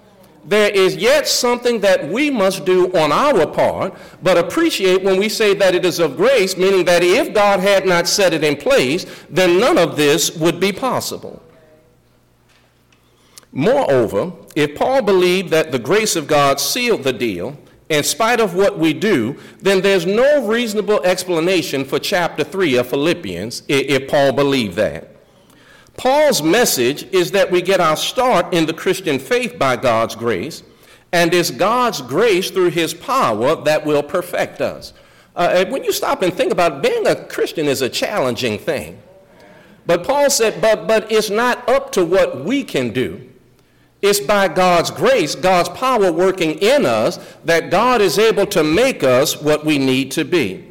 There 0.44 0.70
is 0.70 0.96
yet 0.96 1.28
something 1.28 1.80
that 1.82 2.08
we 2.08 2.28
must 2.28 2.64
do 2.64 2.92
on 2.94 3.12
our 3.12 3.46
part, 3.46 3.94
but 4.24 4.36
appreciate 4.36 5.04
when 5.04 5.20
we 5.20 5.28
say 5.28 5.54
that 5.54 5.76
it 5.76 5.84
is 5.84 6.00
of 6.00 6.16
grace, 6.16 6.56
meaning 6.56 6.84
that 6.86 7.04
if 7.04 7.32
God 7.32 7.60
had 7.60 7.86
not 7.86 8.08
set 8.08 8.34
it 8.34 8.42
in 8.42 8.56
place, 8.56 9.06
then 9.30 9.60
none 9.60 9.78
of 9.78 9.96
this 9.96 10.36
would 10.36 10.58
be 10.58 10.72
possible. 10.72 11.40
Moreover, 13.56 14.32
if 14.56 14.74
Paul 14.74 15.02
believed 15.02 15.50
that 15.50 15.70
the 15.70 15.78
grace 15.78 16.16
of 16.16 16.26
God 16.26 16.58
sealed 16.58 17.04
the 17.04 17.12
deal, 17.12 17.56
in 17.88 18.02
spite 18.02 18.40
of 18.40 18.56
what 18.56 18.80
we 18.80 18.92
do, 18.92 19.36
then 19.60 19.80
there's 19.80 20.06
no 20.06 20.44
reasonable 20.44 21.00
explanation 21.04 21.84
for 21.84 22.00
chapter 22.00 22.42
3 22.42 22.76
of 22.78 22.88
Philippians 22.88 23.62
if 23.68 24.10
Paul 24.10 24.32
believed 24.32 24.74
that. 24.74 25.14
Paul's 25.96 26.42
message 26.42 27.04
is 27.12 27.30
that 27.30 27.52
we 27.52 27.62
get 27.62 27.80
our 27.80 27.96
start 27.96 28.52
in 28.52 28.66
the 28.66 28.72
Christian 28.72 29.20
faith 29.20 29.56
by 29.56 29.76
God's 29.76 30.16
grace, 30.16 30.64
and 31.12 31.32
it's 31.32 31.52
God's 31.52 32.02
grace 32.02 32.50
through 32.50 32.70
his 32.70 32.92
power 32.92 33.54
that 33.62 33.86
will 33.86 34.02
perfect 34.02 34.60
us. 34.60 34.92
Uh, 35.36 35.64
when 35.66 35.84
you 35.84 35.92
stop 35.92 36.22
and 36.22 36.34
think 36.34 36.50
about 36.50 36.72
it, 36.72 36.82
being 36.82 37.06
a 37.06 37.24
Christian 37.26 37.66
is 37.66 37.82
a 37.82 37.88
challenging 37.88 38.58
thing. 38.58 39.00
But 39.86 40.02
Paul 40.02 40.28
said, 40.30 40.60
but, 40.60 40.88
but 40.88 41.12
it's 41.12 41.30
not 41.30 41.68
up 41.68 41.92
to 41.92 42.04
what 42.04 42.44
we 42.44 42.64
can 42.64 42.92
do. 42.92 43.30
It's 44.04 44.20
by 44.20 44.48
God's 44.48 44.90
grace, 44.90 45.34
God's 45.34 45.70
power 45.70 46.12
working 46.12 46.58
in 46.58 46.84
us, 46.84 47.18
that 47.46 47.70
God 47.70 48.02
is 48.02 48.18
able 48.18 48.44
to 48.48 48.62
make 48.62 49.02
us 49.02 49.40
what 49.40 49.64
we 49.64 49.78
need 49.78 50.10
to 50.10 50.26
be. 50.26 50.62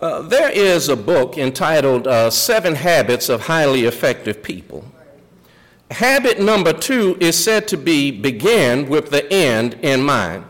Uh, 0.00 0.22
there 0.22 0.50
is 0.50 0.88
a 0.88 0.96
book 0.96 1.36
entitled 1.36 2.06
uh, 2.06 2.30
Seven 2.30 2.74
Habits 2.74 3.28
of 3.28 3.42
Highly 3.42 3.84
Effective 3.84 4.42
People. 4.42 4.86
Habit 5.90 6.40
number 6.40 6.72
two 6.72 7.18
is 7.20 7.44
said 7.44 7.68
to 7.68 7.76
be 7.76 8.10
begin 8.10 8.88
with 8.88 9.10
the 9.10 9.30
end 9.30 9.74
in 9.82 10.02
mind. 10.02 10.46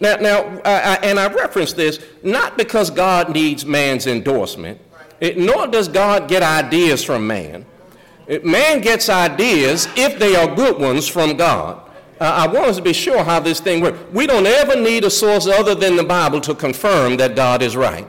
Now, 0.00 0.16
now 0.16 0.60
I, 0.64 0.72
I, 0.80 0.94
and 1.04 1.20
I 1.20 1.32
reference 1.32 1.74
this 1.74 2.04
not 2.24 2.58
because 2.58 2.90
God 2.90 3.32
needs 3.32 3.64
man's 3.64 4.08
endorsement, 4.08 4.80
it, 5.20 5.38
nor 5.38 5.68
does 5.68 5.86
God 5.86 6.28
get 6.28 6.42
ideas 6.42 7.04
from 7.04 7.24
man. 7.24 7.66
Man 8.44 8.80
gets 8.80 9.08
ideas, 9.08 9.88
if 9.96 10.18
they 10.18 10.36
are 10.36 10.54
good 10.54 10.78
ones, 10.80 11.08
from 11.08 11.36
God. 11.36 11.82
Uh, 12.20 12.24
I 12.24 12.46
want 12.46 12.66
us 12.66 12.76
to 12.76 12.82
be 12.82 12.92
sure 12.92 13.24
how 13.24 13.40
this 13.40 13.58
thing 13.58 13.82
works. 13.82 13.98
We 14.12 14.26
don't 14.28 14.46
ever 14.46 14.76
need 14.76 15.04
a 15.04 15.10
source 15.10 15.48
other 15.48 15.74
than 15.74 15.96
the 15.96 16.04
Bible 16.04 16.40
to 16.42 16.54
confirm 16.54 17.16
that 17.16 17.34
God 17.34 17.62
is 17.62 17.76
right. 17.76 18.08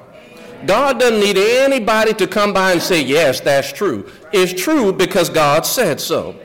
God 0.67 1.00
doesn't 1.00 1.20
need 1.20 1.38
anybody 1.38 2.13
to 2.13 2.27
come 2.27 2.53
by 2.53 2.74
and 2.74 2.82
say, 2.82 3.01
yes, 3.01 3.39
that's 3.39 3.74
true. 3.74 4.10
It's 4.32 4.53
true 4.53 4.93
because 4.93 5.29
God 5.29 5.65
said 5.65 6.00
so. 6.00 6.39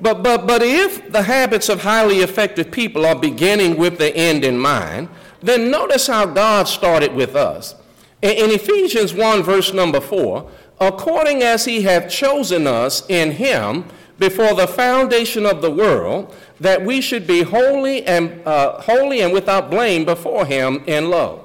But, 0.00 0.22
but, 0.22 0.46
but 0.46 0.62
if 0.62 1.10
the 1.12 1.22
habits 1.22 1.68
of 1.68 1.82
highly 1.82 2.18
effective 2.18 2.70
people 2.70 3.06
are 3.06 3.16
beginning 3.16 3.76
with 3.76 3.98
the 3.98 4.14
end 4.16 4.44
in 4.44 4.58
mind, 4.58 5.08
then 5.42 5.70
notice 5.70 6.06
how 6.06 6.26
God 6.26 6.68
started 6.68 7.14
with 7.14 7.36
us. 7.36 7.74
In, 8.22 8.30
in 8.30 8.50
Ephesians 8.50 9.12
1, 9.12 9.42
verse 9.42 9.72
number 9.72 10.00
4, 10.00 10.50
according 10.80 11.42
as 11.42 11.64
he 11.64 11.82
hath 11.82 12.10
chosen 12.10 12.66
us 12.66 13.08
in 13.08 13.32
him 13.32 13.84
before 14.18 14.54
the 14.54 14.66
foundation 14.66 15.44
of 15.44 15.62
the 15.62 15.70
world, 15.70 16.34
that 16.60 16.84
we 16.84 17.00
should 17.00 17.26
be 17.26 17.42
holy 17.42 18.04
and, 18.06 18.40
uh, 18.46 18.80
holy 18.80 19.20
and 19.20 19.32
without 19.32 19.70
blame 19.70 20.04
before 20.04 20.46
him 20.46 20.82
in 20.86 21.10
love. 21.10 21.40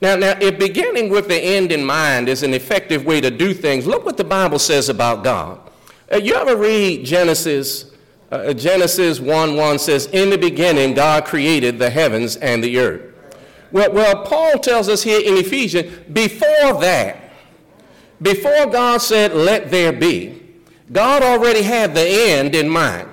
Now, 0.00 0.16
now, 0.16 0.36
if 0.40 0.58
beginning 0.58 1.08
with 1.08 1.28
the 1.28 1.40
end 1.40 1.72
in 1.72 1.84
mind 1.84 2.28
is 2.28 2.42
an 2.42 2.52
effective 2.52 3.06
way 3.06 3.20
to 3.20 3.30
do 3.30 3.54
things, 3.54 3.86
look 3.86 4.04
what 4.04 4.16
the 4.16 4.24
Bible 4.24 4.58
says 4.58 4.88
about 4.88 5.24
God. 5.24 5.60
Uh, 6.12 6.16
you 6.16 6.34
ever 6.34 6.56
read 6.56 7.04
Genesis? 7.04 7.92
Uh, 8.30 8.52
Genesis 8.52 9.20
1 9.20 9.56
1 9.56 9.78
says, 9.78 10.06
In 10.06 10.28
the 10.30 10.36
beginning, 10.36 10.94
God 10.94 11.24
created 11.24 11.78
the 11.78 11.88
heavens 11.88 12.36
and 12.36 12.62
the 12.62 12.78
earth. 12.78 13.14
Well, 13.70 13.92
well, 13.92 14.24
Paul 14.24 14.58
tells 14.58 14.88
us 14.88 15.02
here 15.02 15.20
in 15.20 15.36
Ephesians, 15.36 15.90
before 16.12 16.80
that, 16.80 17.23
before 18.22 18.66
God 18.66 18.98
said, 18.98 19.34
let 19.34 19.70
there 19.70 19.92
be, 19.92 20.40
God 20.92 21.22
already 21.22 21.62
had 21.62 21.94
the 21.94 22.06
end 22.06 22.54
in 22.54 22.68
mind. 22.68 23.08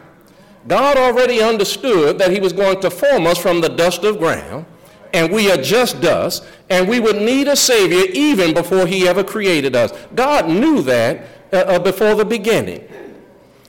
God 0.68 0.98
already 0.98 1.42
understood 1.42 2.20
that 2.20 2.32
he 2.32 2.40
was 2.40 2.54
going 2.54 2.80
to 2.82 2.92
form 2.92 3.26
us 3.26 3.38
from 3.38 3.62
the 3.62 3.70
dust 3.70 4.04
of 4.04 4.20
ground, 4.20 4.66
and 5.14 5.32
we 5.32 5.52
are 5.52 5.58
just 5.58 6.02
dust, 6.02 6.46
and 6.70 6.88
we 6.88 7.00
would 7.00 7.18
need 7.18 7.48
a 7.48 7.56
Savior 7.56 8.04
even 8.14 8.54
before 8.54 8.86
he 8.86 9.08
ever 9.08 9.24
created 9.24 9.76
us. 9.76 9.92
God 10.14 10.48
knew 10.48 10.82
that 10.84 11.26
uh, 11.52 11.58
uh 11.58 11.80
before 11.80 12.16
the 12.16 12.26
beginning. 12.26 12.88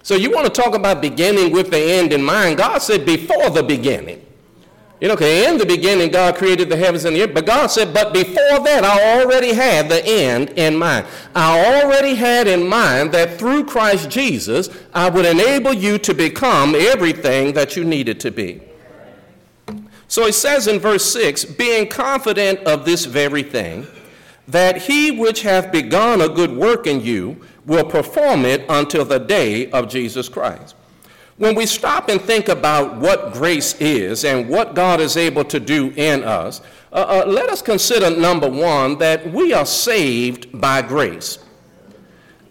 So 0.03 0.15
you 0.17 0.31
want 0.31 0.53
to 0.53 0.63
talk 0.63 0.75
about 0.75 1.01
beginning 1.01 1.53
with 1.53 1.71
the 1.71 1.79
end 1.79 2.13
in 2.13 2.23
mind. 2.23 2.59
God 2.59 2.79
said 2.79 3.07
before 3.07 3.51
the 3.51 3.63
beginning. 3.63 4.25
You 5.03 5.09
know, 5.09 5.15
okay, 5.15 5.51
in 5.51 5.59
the 5.59 5.67
beginning, 5.67 6.13
God 6.13 6.37
created 6.37 6.69
the 6.69 6.77
heavens 6.77 7.05
and 7.05 7.17
the 7.17 7.25
earth. 7.25 7.35
But 7.35 7.45
God 7.45 7.67
said, 7.73 7.93
but 7.93 8.13
before 8.13 8.61
that, 8.61 8.85
I 8.85 9.21
already 9.21 9.53
had 9.53 9.89
the 9.89 10.07
end 10.07 10.51
in 10.51 10.77
mind. 10.77 11.09
I 11.35 11.83
already 11.83 12.15
had 12.15 12.47
in 12.47 12.69
mind 12.69 13.11
that 13.11 13.37
through 13.37 13.65
Christ 13.65 14.09
Jesus, 14.09 14.69
I 14.95 15.11
would 15.11 15.27
enable 15.27 15.73
you 15.73 15.99
to 15.99 16.15
become 16.15 16.77
everything 16.77 17.53
that 17.55 17.75
you 17.75 17.83
needed 17.83 18.21
to 18.21 18.31
be. 18.31 18.63
So 20.07 20.25
he 20.27 20.31
says 20.31 20.69
in 20.69 20.79
verse 20.79 21.13
6 21.13 21.47
being 21.47 21.89
confident 21.89 22.61
of 22.61 22.85
this 22.85 23.05
very 23.05 23.43
thing, 23.43 23.89
that 24.47 24.83
he 24.83 25.11
which 25.11 25.43
hath 25.43 25.73
begun 25.73 26.21
a 26.21 26.29
good 26.29 26.53
work 26.53 26.87
in 26.87 27.01
you 27.01 27.45
will 27.67 27.85
perform 27.85 28.45
it 28.45 28.65
until 28.69 29.05
the 29.05 29.19
day 29.19 29.69
of 29.73 29.89
Jesus 29.89 30.29
Christ. 30.29 30.77
When 31.43 31.57
we 31.57 31.67
stop 31.67 32.09
and 32.09 32.23
think 32.23 32.49
about 32.49 32.99
what 32.99 33.33
grace 33.33 33.75
is 33.81 34.25
and 34.25 34.49
what 34.49 34.77
God 34.77 35.01
is 35.01 35.17
able 35.17 35.43
to 35.47 35.59
do 35.59 35.93
in 35.97 36.23
us, 36.23 36.61
uh, 36.93 37.25
uh, 37.25 37.29
let 37.29 37.51
us 37.51 37.61
consider 37.61 38.11
number 38.11 38.49
one 38.49 38.97
that 38.99 39.33
we 39.33 39.53
are 39.53 39.67
saved 39.67 40.61
by 40.61 40.83
grace. 40.83 41.41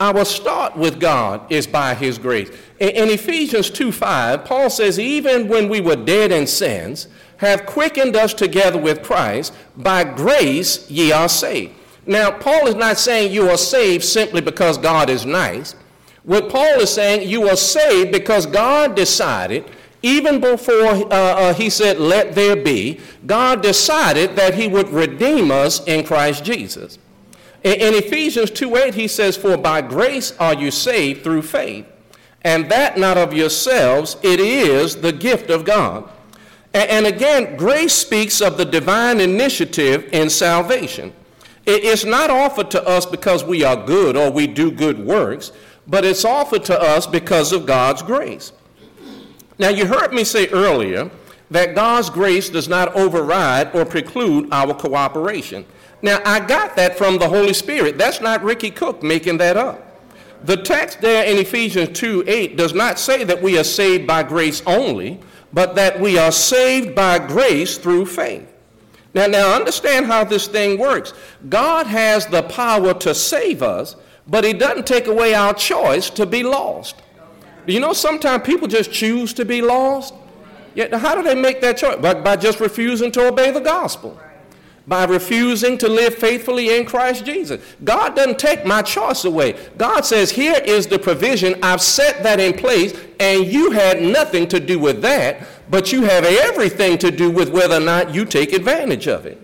Our 0.01 0.25
start 0.25 0.75
with 0.75 0.99
God 0.99 1.49
is 1.49 1.65
by 1.67 1.95
His 1.95 2.17
grace. 2.17 2.49
In, 2.81 2.89
in 2.89 3.09
Ephesians 3.11 3.69
2 3.69 3.93
5, 3.93 4.43
Paul 4.43 4.69
says, 4.69 4.99
Even 4.99 5.47
when 5.47 5.69
we 5.69 5.79
were 5.79 5.95
dead 5.95 6.33
in 6.33 6.45
sins, 6.45 7.07
have 7.37 7.65
quickened 7.65 8.17
us 8.17 8.33
together 8.33 8.77
with 8.77 9.03
Christ, 9.03 9.53
by 9.77 10.03
grace 10.03 10.91
ye 10.91 11.13
are 11.13 11.29
saved. 11.29 11.71
Now, 12.05 12.29
Paul 12.29 12.67
is 12.67 12.75
not 12.75 12.97
saying 12.97 13.31
you 13.31 13.49
are 13.51 13.57
saved 13.57 14.03
simply 14.03 14.41
because 14.41 14.77
God 14.77 15.09
is 15.09 15.25
nice. 15.25 15.75
What 16.23 16.49
Paul 16.49 16.79
is 16.79 16.93
saying, 16.93 17.27
you 17.27 17.47
are 17.49 17.55
saved 17.55 18.11
because 18.11 18.45
God 18.45 18.95
decided, 18.95 19.65
even 20.01 20.39
before 20.39 20.85
uh, 20.85 21.07
uh, 21.09 21.53
he 21.53 21.69
said, 21.69 21.99
let 21.99 22.35
there 22.35 22.55
be, 22.55 22.99
God 23.25 23.61
decided 23.61 24.35
that 24.35 24.53
he 24.53 24.67
would 24.67 24.89
redeem 24.89 25.51
us 25.51 25.85
in 25.87 26.05
Christ 26.05 26.43
Jesus. 26.43 26.99
In, 27.63 27.73
in 27.73 27.93
Ephesians 27.95 28.51
2.8, 28.51 28.93
he 28.93 29.07
says, 29.07 29.35
for 29.37 29.57
by 29.57 29.81
grace 29.81 30.35
are 30.39 30.53
you 30.53 30.71
saved 30.71 31.23
through 31.23 31.43
faith, 31.43 31.85
and 32.43 32.69
that 32.69 32.97
not 32.97 33.17
of 33.17 33.33
yourselves, 33.33 34.17
it 34.21 34.39
is 34.39 34.97
the 34.97 35.11
gift 35.11 35.49
of 35.49 35.65
God. 35.65 36.09
And, 36.73 37.05
again, 37.05 37.57
grace 37.57 37.93
speaks 37.93 38.39
of 38.39 38.57
the 38.57 38.63
divine 38.63 39.19
initiative 39.19 40.07
in 40.13 40.29
salvation. 40.29 41.11
It, 41.65 41.83
it's 41.83 42.05
not 42.05 42.29
offered 42.29 42.71
to 42.71 42.87
us 42.87 43.05
because 43.05 43.43
we 43.43 43.63
are 43.65 43.75
good 43.75 44.15
or 44.15 44.31
we 44.31 44.47
do 44.47 44.71
good 44.71 44.97
works, 44.97 45.51
but 45.91 46.05
it's 46.05 46.23
offered 46.23 46.63
to 46.63 46.81
us 46.81 47.05
because 47.05 47.51
of 47.51 47.65
God's 47.65 48.01
grace. 48.01 48.53
Now, 49.59 49.69
you 49.69 49.85
heard 49.85 50.13
me 50.13 50.23
say 50.23 50.47
earlier 50.47 51.11
that 51.51 51.75
God's 51.75 52.09
grace 52.09 52.49
does 52.49 52.69
not 52.69 52.95
override 52.95 53.75
or 53.75 53.83
preclude 53.83 54.47
our 54.53 54.73
cooperation. 54.73 55.65
Now, 56.01 56.19
I 56.25 56.39
got 56.39 56.77
that 56.77 56.97
from 56.97 57.17
the 57.17 57.27
Holy 57.27 57.53
Spirit. 57.53 57.97
That's 57.97 58.21
not 58.21 58.41
Ricky 58.41 58.71
Cook 58.71 59.03
making 59.03 59.37
that 59.39 59.57
up. 59.57 59.85
The 60.45 60.57
text 60.57 61.01
there 61.01 61.25
in 61.25 61.37
Ephesians 61.37 61.99
2 61.99 62.23
8 62.25 62.55
does 62.55 62.73
not 62.73 62.97
say 62.97 63.25
that 63.25 63.41
we 63.41 63.59
are 63.59 63.63
saved 63.63 64.07
by 64.07 64.23
grace 64.23 64.63
only, 64.65 65.19
but 65.51 65.75
that 65.75 65.99
we 65.99 66.17
are 66.17 66.31
saved 66.31 66.95
by 66.95 67.19
grace 67.19 67.77
through 67.77 68.05
faith. 68.05 68.47
Now, 69.13 69.27
now 69.27 69.53
understand 69.53 70.05
how 70.05 70.23
this 70.23 70.47
thing 70.47 70.79
works. 70.79 71.13
God 71.49 71.85
has 71.85 72.25
the 72.25 72.43
power 72.43 72.93
to 72.95 73.13
save 73.13 73.61
us, 73.61 73.97
but 74.27 74.45
it 74.45 74.59
doesn't 74.59 74.87
take 74.87 75.07
away 75.07 75.33
our 75.33 75.53
choice 75.53 76.09
to 76.11 76.25
be 76.25 76.43
lost. 76.43 76.95
You 77.67 77.79
know, 77.79 77.93
sometimes 77.93 78.43
people 78.43 78.67
just 78.67 78.91
choose 78.91 79.33
to 79.33 79.45
be 79.45 79.61
lost. 79.61 80.13
Yet, 80.73 80.93
how 80.93 81.15
do 81.15 81.23
they 81.23 81.35
make 81.35 81.61
that 81.61 81.77
choice? 81.77 81.97
By, 81.97 82.13
by 82.13 82.35
just 82.35 82.59
refusing 82.59 83.11
to 83.13 83.27
obey 83.27 83.51
the 83.51 83.59
gospel. 83.59 84.19
by 84.87 85.05
refusing 85.05 85.77
to 85.77 85.87
live 85.87 86.15
faithfully 86.15 86.75
in 86.75 86.85
Christ 86.85 87.23
Jesus. 87.23 87.63
God 87.83 88.15
doesn't 88.15 88.39
take 88.39 88.65
my 88.65 88.81
choice 88.81 89.25
away. 89.25 89.55
God 89.77 90.01
says, 90.01 90.31
Here 90.31 90.59
is 90.65 90.87
the 90.87 90.97
provision. 90.97 91.55
I've 91.61 91.81
set 91.81 92.23
that 92.23 92.39
in 92.39 92.53
place, 92.53 92.99
and 93.19 93.45
you 93.45 93.71
had 93.71 94.01
nothing 94.01 94.47
to 94.49 94.59
do 94.59 94.79
with 94.79 95.01
that, 95.03 95.47
but 95.69 95.91
you 95.91 96.01
have 96.03 96.25
everything 96.25 96.97
to 96.97 97.11
do 97.11 97.29
with 97.29 97.49
whether 97.49 97.75
or 97.75 97.81
not 97.81 98.13
you 98.13 98.25
take 98.25 98.53
advantage 98.53 99.07
of 99.07 99.25
it. 99.25 99.39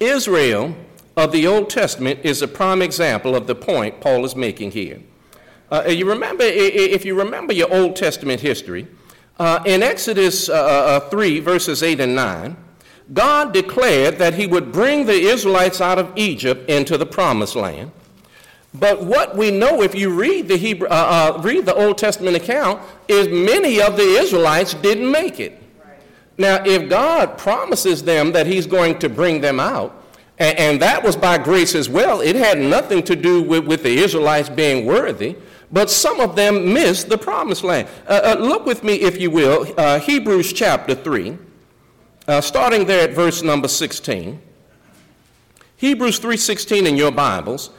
Israel 0.00 0.74
of 1.18 1.32
the 1.32 1.48
Old 1.48 1.68
Testament 1.68 2.20
is 2.22 2.42
a 2.42 2.48
prime 2.48 2.80
example 2.80 3.34
of 3.34 3.48
the 3.48 3.54
point 3.54 4.00
Paul 4.00 4.24
is 4.24 4.36
making 4.36 4.70
here. 4.70 5.00
Uh, 5.70 5.84
you 5.88 6.08
remember, 6.08 6.44
if 6.44 7.04
you 7.04 7.18
remember 7.18 7.52
your 7.52 7.72
Old 7.74 7.96
Testament 7.96 8.40
history, 8.40 8.86
uh, 9.38 9.62
in 9.66 9.82
Exodus 9.82 10.48
uh, 10.48 10.52
uh, 10.52 10.56
uh 10.56 11.10
3, 11.10 11.40
verses 11.40 11.82
8 11.82 12.00
and 12.00 12.14
9, 12.14 12.56
God 13.12 13.52
declared 13.52 14.18
that 14.18 14.34
he 14.34 14.46
would 14.46 14.70
bring 14.70 15.06
the 15.06 15.12
Israelites 15.12 15.80
out 15.80 15.98
of 15.98 16.12
Egypt 16.16 16.70
into 16.70 16.96
the 16.96 17.06
promised 17.06 17.56
land. 17.56 17.90
But 18.74 19.02
what 19.02 19.36
we 19.36 19.50
know, 19.50 19.82
if 19.82 19.94
you 19.94 20.10
read 20.10 20.46
the, 20.46 20.56
Hebrew, 20.56 20.88
uh, 20.88 21.34
uh, 21.36 21.42
read 21.42 21.66
the 21.66 21.74
Old 21.74 21.98
Testament 21.98 22.36
account, 22.36 22.80
is 23.08 23.26
many 23.28 23.80
of 23.80 23.96
the 23.96 24.02
Israelites 24.02 24.74
didn't 24.74 25.10
make 25.10 25.40
it. 25.40 25.60
Now, 26.36 26.62
if 26.64 26.88
God 26.88 27.36
promises 27.38 28.04
them 28.04 28.30
that 28.32 28.46
he's 28.46 28.66
going 28.66 29.00
to 29.00 29.08
bring 29.08 29.40
them 29.40 29.58
out, 29.58 29.98
and, 30.38 30.58
and 30.58 30.82
that 30.82 31.02
was 31.02 31.16
by 31.16 31.38
grace 31.38 31.74
as 31.74 31.88
well. 31.88 32.20
It 32.20 32.36
had 32.36 32.58
nothing 32.58 33.02
to 33.04 33.16
do 33.16 33.42
with, 33.42 33.66
with 33.66 33.82
the 33.82 33.98
Israelites 33.98 34.48
being 34.48 34.86
worthy, 34.86 35.36
but 35.70 35.90
some 35.90 36.20
of 36.20 36.36
them 36.36 36.72
missed 36.72 37.08
the 37.08 37.18
promised 37.18 37.64
land. 37.64 37.88
Uh, 38.06 38.20
uh, 38.24 38.40
look 38.40 38.64
with 38.64 38.82
me, 38.84 38.94
if 38.94 39.20
you 39.20 39.30
will, 39.30 39.72
uh, 39.76 39.98
Hebrews 39.98 40.52
chapter 40.52 40.94
3, 40.94 41.36
uh, 42.26 42.40
starting 42.40 42.86
there 42.86 43.08
at 43.08 43.14
verse 43.14 43.42
number 43.42 43.68
16. 43.68 44.40
Hebrews 45.76 46.18
3:16 46.18 46.86
in 46.86 46.96
your 46.96 47.12
Bibles. 47.12 47.70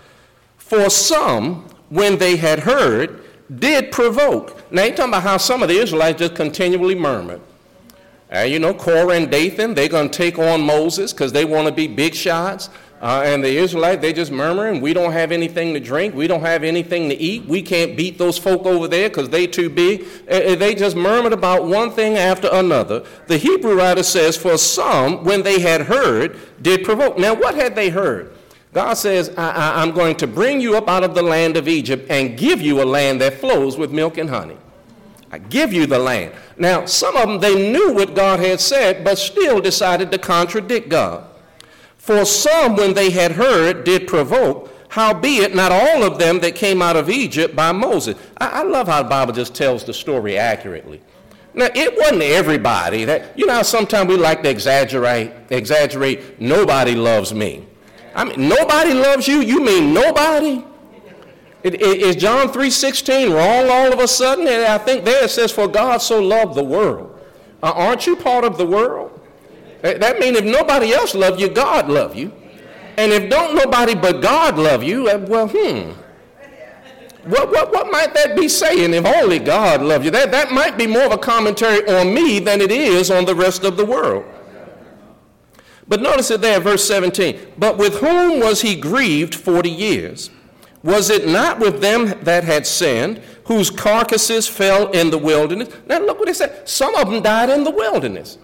For 0.57 0.89
some, 0.89 1.65
when 1.89 2.17
they 2.17 2.37
had 2.37 2.59
heard, 2.59 3.21
did 3.57 3.91
provoke. 3.91 4.71
Now, 4.71 4.83
you're 4.83 4.95
talking 4.95 5.11
about 5.11 5.23
how 5.23 5.37
some 5.37 5.61
of 5.63 5.69
the 5.69 5.79
Israelites 5.79 6.19
just 6.19 6.35
continually 6.35 6.95
murmured. 6.95 7.41
Uh, 8.33 8.39
you 8.39 8.59
know, 8.59 8.73
Korah 8.73 9.15
and 9.15 9.31
Dathan, 9.31 9.73
they're 9.73 9.89
going 9.89 10.09
to 10.09 10.17
take 10.17 10.37
on 10.37 10.61
Moses 10.61 11.13
because 11.13 11.31
they 11.31 11.45
want 11.45 11.67
to 11.67 11.73
be 11.73 11.87
big 11.87 12.13
shots. 12.13 12.69
Uh, 13.01 13.23
and 13.25 13.41
the 13.41 13.57
Israelites, 13.57 14.01
they 14.01 14.11
just 14.11 14.29
murmuring, 14.29 14.81
we 14.81 14.91
don't 14.91 15.13
have 15.13 15.31
anything 15.31 15.73
to 15.73 15.79
drink, 15.79 16.13
we 16.13 16.27
don't 16.27 16.41
have 16.41 16.65
anything 16.65 17.07
to 17.07 17.15
eat, 17.15 17.45
we 17.45 17.61
can't 17.61 17.95
beat 17.95 18.17
those 18.17 18.37
folk 18.37 18.65
over 18.65 18.89
there 18.89 19.07
because 19.07 19.29
they 19.29 19.47
too 19.47 19.69
big. 19.69 20.05
Uh, 20.29 20.55
they 20.55 20.75
just 20.75 20.97
murmured 20.97 21.31
about 21.31 21.65
one 21.65 21.91
thing 21.91 22.17
after 22.17 22.49
another. 22.51 23.05
The 23.27 23.37
Hebrew 23.37 23.75
writer 23.75 24.03
says, 24.03 24.35
for 24.35 24.57
some, 24.57 25.23
when 25.23 25.43
they 25.43 25.61
had 25.61 25.83
heard, 25.83 26.37
did 26.61 26.83
provoke. 26.83 27.17
Now, 27.17 27.33
what 27.33 27.55
had 27.55 27.73
they 27.73 27.89
heard? 27.89 28.33
God 28.73 28.95
says, 28.95 29.33
I, 29.37 29.81
am 29.81 29.91
going 29.91 30.17
to 30.17 30.27
bring 30.27 30.59
you 30.59 30.75
up 30.75 30.87
out 30.89 31.03
of 31.03 31.15
the 31.15 31.23
land 31.23 31.57
of 31.57 31.67
Egypt 31.67 32.05
and 32.09 32.37
give 32.37 32.61
you 32.61 32.83
a 32.83 32.85
land 32.85 33.21
that 33.21 33.35
flows 33.35 33.77
with 33.77 33.91
milk 33.91 34.17
and 34.17 34.29
honey. 34.29 34.57
I 35.31 35.37
give 35.37 35.71
you 35.73 35.85
the 35.85 35.99
land. 35.99 36.33
Now, 36.57 36.85
some 36.85 37.15
of 37.15 37.27
them, 37.27 37.39
they 37.39 37.71
knew 37.71 37.93
what 37.93 38.15
God 38.15 38.39
had 38.39 38.59
said, 38.59 39.03
but 39.03 39.17
still 39.17 39.61
decided 39.61 40.11
to 40.11 40.17
contradict 40.17 40.89
God. 40.89 41.25
For 41.97 42.25
some, 42.25 42.75
when 42.75 42.93
they 42.93 43.11
had 43.11 43.33
heard, 43.33 43.83
did 43.83 44.07
provoke, 44.07 44.73
howbeit 44.89 45.53
not 45.53 45.71
all 45.71 46.03
of 46.03 46.17
them 46.17 46.39
that 46.39 46.55
came 46.55 46.81
out 46.81 46.95
of 46.95 47.09
Egypt 47.09 47.55
by 47.55 47.71
Moses. 47.71 48.17
I, 48.37 48.47
I 48.47 48.63
love 48.63 48.87
how 48.87 49.03
the 49.03 49.09
Bible 49.09 49.33
just 49.33 49.53
tells 49.53 49.83
the 49.83 49.93
story 49.93 50.37
accurately. 50.37 51.01
Now, 51.53 51.69
it 51.75 51.95
wasn't 51.97 52.21
everybody 52.21 53.05
that, 53.05 53.37
you 53.37 53.45
know, 53.45 53.61
sometimes 53.61 54.07
we 54.07 54.17
like 54.17 54.41
to 54.43 54.49
exaggerate, 54.49 55.31
exaggerate, 55.49 56.39
nobody 56.39 56.95
loves 56.95 57.33
me. 57.33 57.67
I 58.15 58.23
mean, 58.23 58.49
nobody 58.49 58.93
loves 58.93 59.27
you? 59.27 59.41
You 59.41 59.63
mean 59.63 59.93
nobody? 59.93 60.63
Is 61.63 62.15
John 62.15 62.47
3.16 62.47 63.33
wrong 63.33 63.69
all 63.69 63.91
of 63.91 63.99
a 63.99 64.07
sudden? 64.07 64.47
And 64.47 64.65
I 64.65 64.77
think 64.77 65.03
there 65.03 65.25
it 65.25 65.29
says, 65.29 65.51
for 65.51 65.67
God 65.67 65.97
so 65.97 66.21
loved 66.21 66.55
the 66.55 66.63
world. 66.63 67.19
Uh, 67.61 67.73
aren't 67.75 68.07
you 68.07 68.15
part 68.15 68.45
of 68.45 68.57
the 68.57 68.65
world? 68.65 69.19
That 69.81 70.19
means 70.19 70.37
if 70.37 70.45
nobody 70.45 70.93
else 70.93 71.15
loves 71.15 71.41
you, 71.41 71.49
God 71.49 71.89
love 71.89 72.15
you. 72.15 72.31
And 72.97 73.11
if 73.11 73.29
don't 73.29 73.55
nobody 73.55 73.95
but 73.95 74.21
God 74.21 74.57
love 74.57 74.83
you, 74.83 75.09
uh, 75.09 75.25
well, 75.27 75.47
hmm. 75.47 75.91
What, 77.23 77.51
what, 77.51 77.71
what 77.71 77.91
might 77.91 78.13
that 78.13 78.35
be 78.35 78.47
saying 78.47 78.93
if 78.93 79.05
only 79.05 79.39
God 79.39 79.81
loved 79.81 80.05
you? 80.05 80.11
That, 80.11 80.31
that 80.31 80.51
might 80.51 80.77
be 80.77 80.87
more 80.87 81.03
of 81.03 81.11
a 81.11 81.17
commentary 81.17 81.87
on 81.87 82.13
me 82.13 82.39
than 82.39 82.61
it 82.61 82.71
is 82.71 83.11
on 83.11 83.25
the 83.25 83.35
rest 83.35 83.63
of 83.63 83.77
the 83.77 83.85
world. 83.85 84.25
But 85.87 86.01
notice 86.01 86.31
it 86.31 86.41
there, 86.41 86.59
verse 86.59 86.85
17. 86.87 87.53
But 87.57 87.77
with 87.77 87.99
whom 87.99 88.39
was 88.39 88.61
he 88.61 88.75
grieved 88.75 89.35
40 89.35 89.69
years? 89.69 90.29
Was 90.83 91.09
it 91.09 91.27
not 91.27 91.59
with 91.59 91.81
them 91.81 92.13
that 92.23 92.43
had 92.43 92.65
sinned, 92.65 93.21
whose 93.45 93.69
carcasses 93.69 94.47
fell 94.47 94.91
in 94.91 95.09
the 95.09 95.17
wilderness? 95.17 95.69
Now 95.87 95.99
look 95.99 96.19
what 96.19 96.29
it 96.29 96.35
said. 96.35 96.67
Some 96.67 96.95
of 96.95 97.09
them 97.09 97.21
died 97.21 97.49
in 97.49 97.63
the 97.63 97.71
wilderness. 97.71 98.37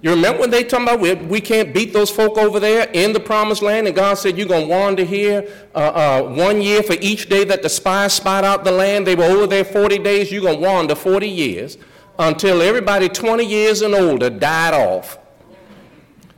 You 0.00 0.10
remember 0.10 0.40
when 0.40 0.50
they 0.50 0.64
talk 0.64 0.82
about 0.82 1.00
we, 1.00 1.14
we 1.14 1.40
can't 1.40 1.72
beat 1.72 1.94
those 1.94 2.10
folk 2.10 2.36
over 2.36 2.60
there 2.60 2.90
in 2.92 3.14
the 3.14 3.20
promised 3.20 3.62
land, 3.62 3.86
and 3.86 3.96
God 3.96 4.14
said 4.14 4.36
you're 4.36 4.46
going 4.46 4.68
to 4.68 4.70
wander 4.70 5.02
here 5.02 5.48
uh, 5.74 5.78
uh, 5.78 6.22
one 6.22 6.60
year 6.60 6.82
for 6.82 6.94
each 7.00 7.30
day 7.30 7.44
that 7.44 7.62
the 7.62 7.70
spies 7.70 8.12
spied 8.12 8.44
out 8.44 8.64
the 8.64 8.72
land. 8.72 9.06
They 9.06 9.14
were 9.14 9.24
over 9.24 9.46
there 9.46 9.64
40 9.64 9.98
days. 10.00 10.30
You're 10.30 10.42
going 10.42 10.60
to 10.60 10.66
wander 10.66 10.94
40 10.94 11.26
years 11.26 11.78
until 12.18 12.60
everybody 12.60 13.08
20 13.08 13.44
years 13.44 13.80
and 13.80 13.94
older 13.94 14.28
died 14.28 14.74
off. 14.74 15.18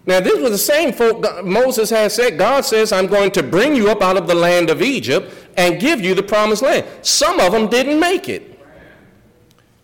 Now, 0.06 0.20
this 0.20 0.40
was 0.40 0.52
the 0.52 0.58
same 0.58 0.92
folk 0.92 1.44
Moses 1.44 1.90
had 1.90 2.12
said. 2.12 2.38
God 2.38 2.64
says, 2.64 2.92
I'm 2.92 3.08
going 3.08 3.32
to 3.32 3.42
bring 3.42 3.74
you 3.74 3.90
up 3.90 4.02
out 4.02 4.16
of 4.16 4.28
the 4.28 4.36
land 4.36 4.70
of 4.70 4.80
Egypt 4.80 5.34
and 5.56 5.80
give 5.80 6.00
you 6.00 6.14
the 6.14 6.22
promised 6.22 6.62
land. 6.62 6.86
Some 7.02 7.40
of 7.40 7.50
them 7.50 7.66
didn't 7.66 7.98
make 7.98 8.28
it. 8.28 8.52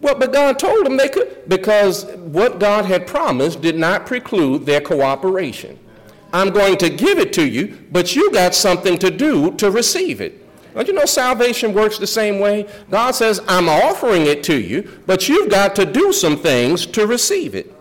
Well, 0.01 0.17
but 0.17 0.33
God 0.33 0.59
told 0.59 0.87
them 0.87 0.97
they 0.97 1.09
could, 1.09 1.49
because 1.49 2.05
what 2.17 2.61
God 2.61 2.85
had 2.85 3.07
promised 3.07 3.61
did 3.61 3.77
not 3.77 4.07
preclude 4.07 4.65
their 4.65 4.81
cooperation. 4.81 5.79
I'm 6.33 6.51
going 6.51 6.77
to 6.79 6.89
give 6.89 7.19
it 7.19 7.33
to 7.35 7.47
you, 7.47 7.79
but 7.91 8.15
you 8.17 8.33
got 8.33 8.55
something 8.55 8.99
to 8.99 9.11
do 9.11 9.53
to 9.57 9.71
receive 9.71 10.21
it. 10.21 10.39
Don't 10.75 10.87
you 10.89 10.95
know 10.95 11.05
salvation 11.05 11.75
works 11.75 11.99
the 11.99 12.07
same 12.07 12.39
way? 12.39 12.67
God 12.91 13.11
says, 13.13 13.41
I'm 13.47 13.69
offering 13.69 14.27
it 14.27 14.43
to 14.45 14.59
you, 14.59 15.03
but 15.07 15.29
you've 15.29 15.51
got 15.51 15.77
to 15.77 15.85
do 15.85 16.13
some 16.13 16.37
things 16.37 16.87
to 16.87 17.07
receive 17.07 17.55
it. 17.55 17.73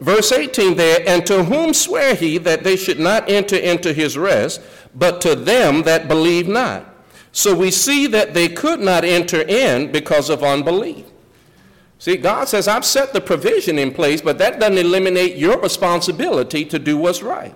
Verse 0.00 0.32
18 0.32 0.76
there, 0.76 1.02
and 1.06 1.24
to 1.26 1.44
whom 1.44 1.72
swear 1.72 2.14
he 2.14 2.38
that 2.38 2.64
they 2.64 2.76
should 2.76 2.98
not 2.98 3.28
enter 3.30 3.56
into 3.56 3.92
his 3.92 4.18
rest, 4.18 4.60
but 4.94 5.20
to 5.20 5.34
them 5.34 5.82
that 5.82 6.08
believe 6.08 6.48
not? 6.48 6.86
So 7.32 7.54
we 7.54 7.70
see 7.70 8.06
that 8.08 8.34
they 8.34 8.48
could 8.48 8.80
not 8.80 9.04
enter 9.04 9.40
in 9.42 9.90
because 9.90 10.30
of 10.30 10.42
unbelief. 10.42 11.06
See, 11.98 12.16
God 12.16 12.48
says, 12.48 12.68
I've 12.68 12.84
set 12.84 13.12
the 13.12 13.20
provision 13.20 13.78
in 13.78 13.92
place, 13.92 14.20
but 14.20 14.38
that 14.38 14.60
doesn't 14.60 14.78
eliminate 14.78 15.36
your 15.36 15.60
responsibility 15.60 16.64
to 16.66 16.78
do 16.78 16.98
what's 16.98 17.22
right. 17.22 17.54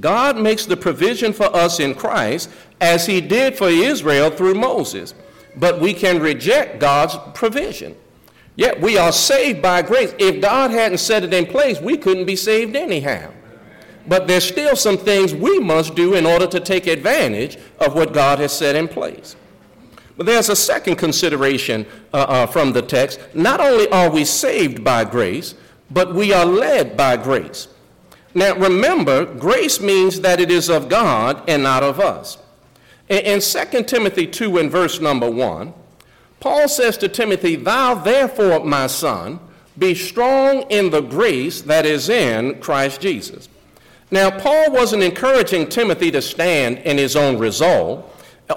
God 0.00 0.36
makes 0.36 0.66
the 0.66 0.76
provision 0.76 1.32
for 1.32 1.54
us 1.54 1.80
in 1.80 1.94
Christ 1.94 2.50
as 2.80 3.06
he 3.06 3.20
did 3.20 3.56
for 3.56 3.68
Israel 3.68 4.30
through 4.30 4.54
Moses, 4.54 5.14
but 5.56 5.80
we 5.80 5.94
can 5.94 6.20
reject 6.20 6.80
God's 6.80 7.16
provision. 7.34 7.96
Yet 8.58 8.80
we 8.80 8.98
are 8.98 9.12
saved 9.12 9.62
by 9.62 9.82
grace. 9.82 10.12
If 10.18 10.40
God 10.40 10.72
hadn't 10.72 10.98
set 10.98 11.22
it 11.22 11.32
in 11.32 11.46
place, 11.46 11.80
we 11.80 11.96
couldn't 11.96 12.24
be 12.24 12.34
saved 12.34 12.74
anyhow. 12.74 13.30
But 14.08 14.26
there's 14.26 14.42
still 14.42 14.74
some 14.74 14.98
things 14.98 15.32
we 15.32 15.60
must 15.60 15.94
do 15.94 16.14
in 16.14 16.26
order 16.26 16.48
to 16.48 16.58
take 16.58 16.88
advantage 16.88 17.56
of 17.78 17.94
what 17.94 18.12
God 18.12 18.40
has 18.40 18.52
set 18.52 18.74
in 18.74 18.88
place. 18.88 19.36
But 20.16 20.26
there's 20.26 20.48
a 20.48 20.56
second 20.56 20.96
consideration 20.96 21.86
uh, 22.12 22.16
uh, 22.16 22.46
from 22.48 22.72
the 22.72 22.82
text. 22.82 23.20
Not 23.32 23.60
only 23.60 23.88
are 23.90 24.10
we 24.10 24.24
saved 24.24 24.82
by 24.82 25.04
grace, 25.04 25.54
but 25.92 26.12
we 26.12 26.32
are 26.32 26.44
led 26.44 26.96
by 26.96 27.16
grace. 27.16 27.68
Now 28.34 28.56
remember, 28.56 29.24
grace 29.24 29.80
means 29.80 30.20
that 30.22 30.40
it 30.40 30.50
is 30.50 30.68
of 30.68 30.88
God 30.88 31.48
and 31.48 31.62
not 31.62 31.84
of 31.84 32.00
us. 32.00 32.38
In, 33.08 33.18
in 33.18 33.40
2 33.40 33.84
Timothy 33.84 34.26
2 34.26 34.58
and 34.58 34.68
verse 34.68 35.00
number 35.00 35.30
1, 35.30 35.72
Paul 36.40 36.68
says 36.68 36.96
to 36.98 37.08
Timothy, 37.08 37.56
Thou 37.56 37.94
therefore, 37.94 38.64
my 38.64 38.86
son, 38.86 39.40
be 39.78 39.94
strong 39.94 40.62
in 40.70 40.90
the 40.90 41.00
grace 41.00 41.62
that 41.62 41.86
is 41.86 42.08
in 42.08 42.60
Christ 42.60 43.00
Jesus. 43.00 43.48
Now, 44.10 44.30
Paul 44.30 44.72
wasn't 44.72 45.02
encouraging 45.02 45.68
Timothy 45.68 46.10
to 46.12 46.22
stand 46.22 46.78
in 46.78 46.96
his 46.96 47.14
own 47.14 47.38
resolve, 47.38 48.10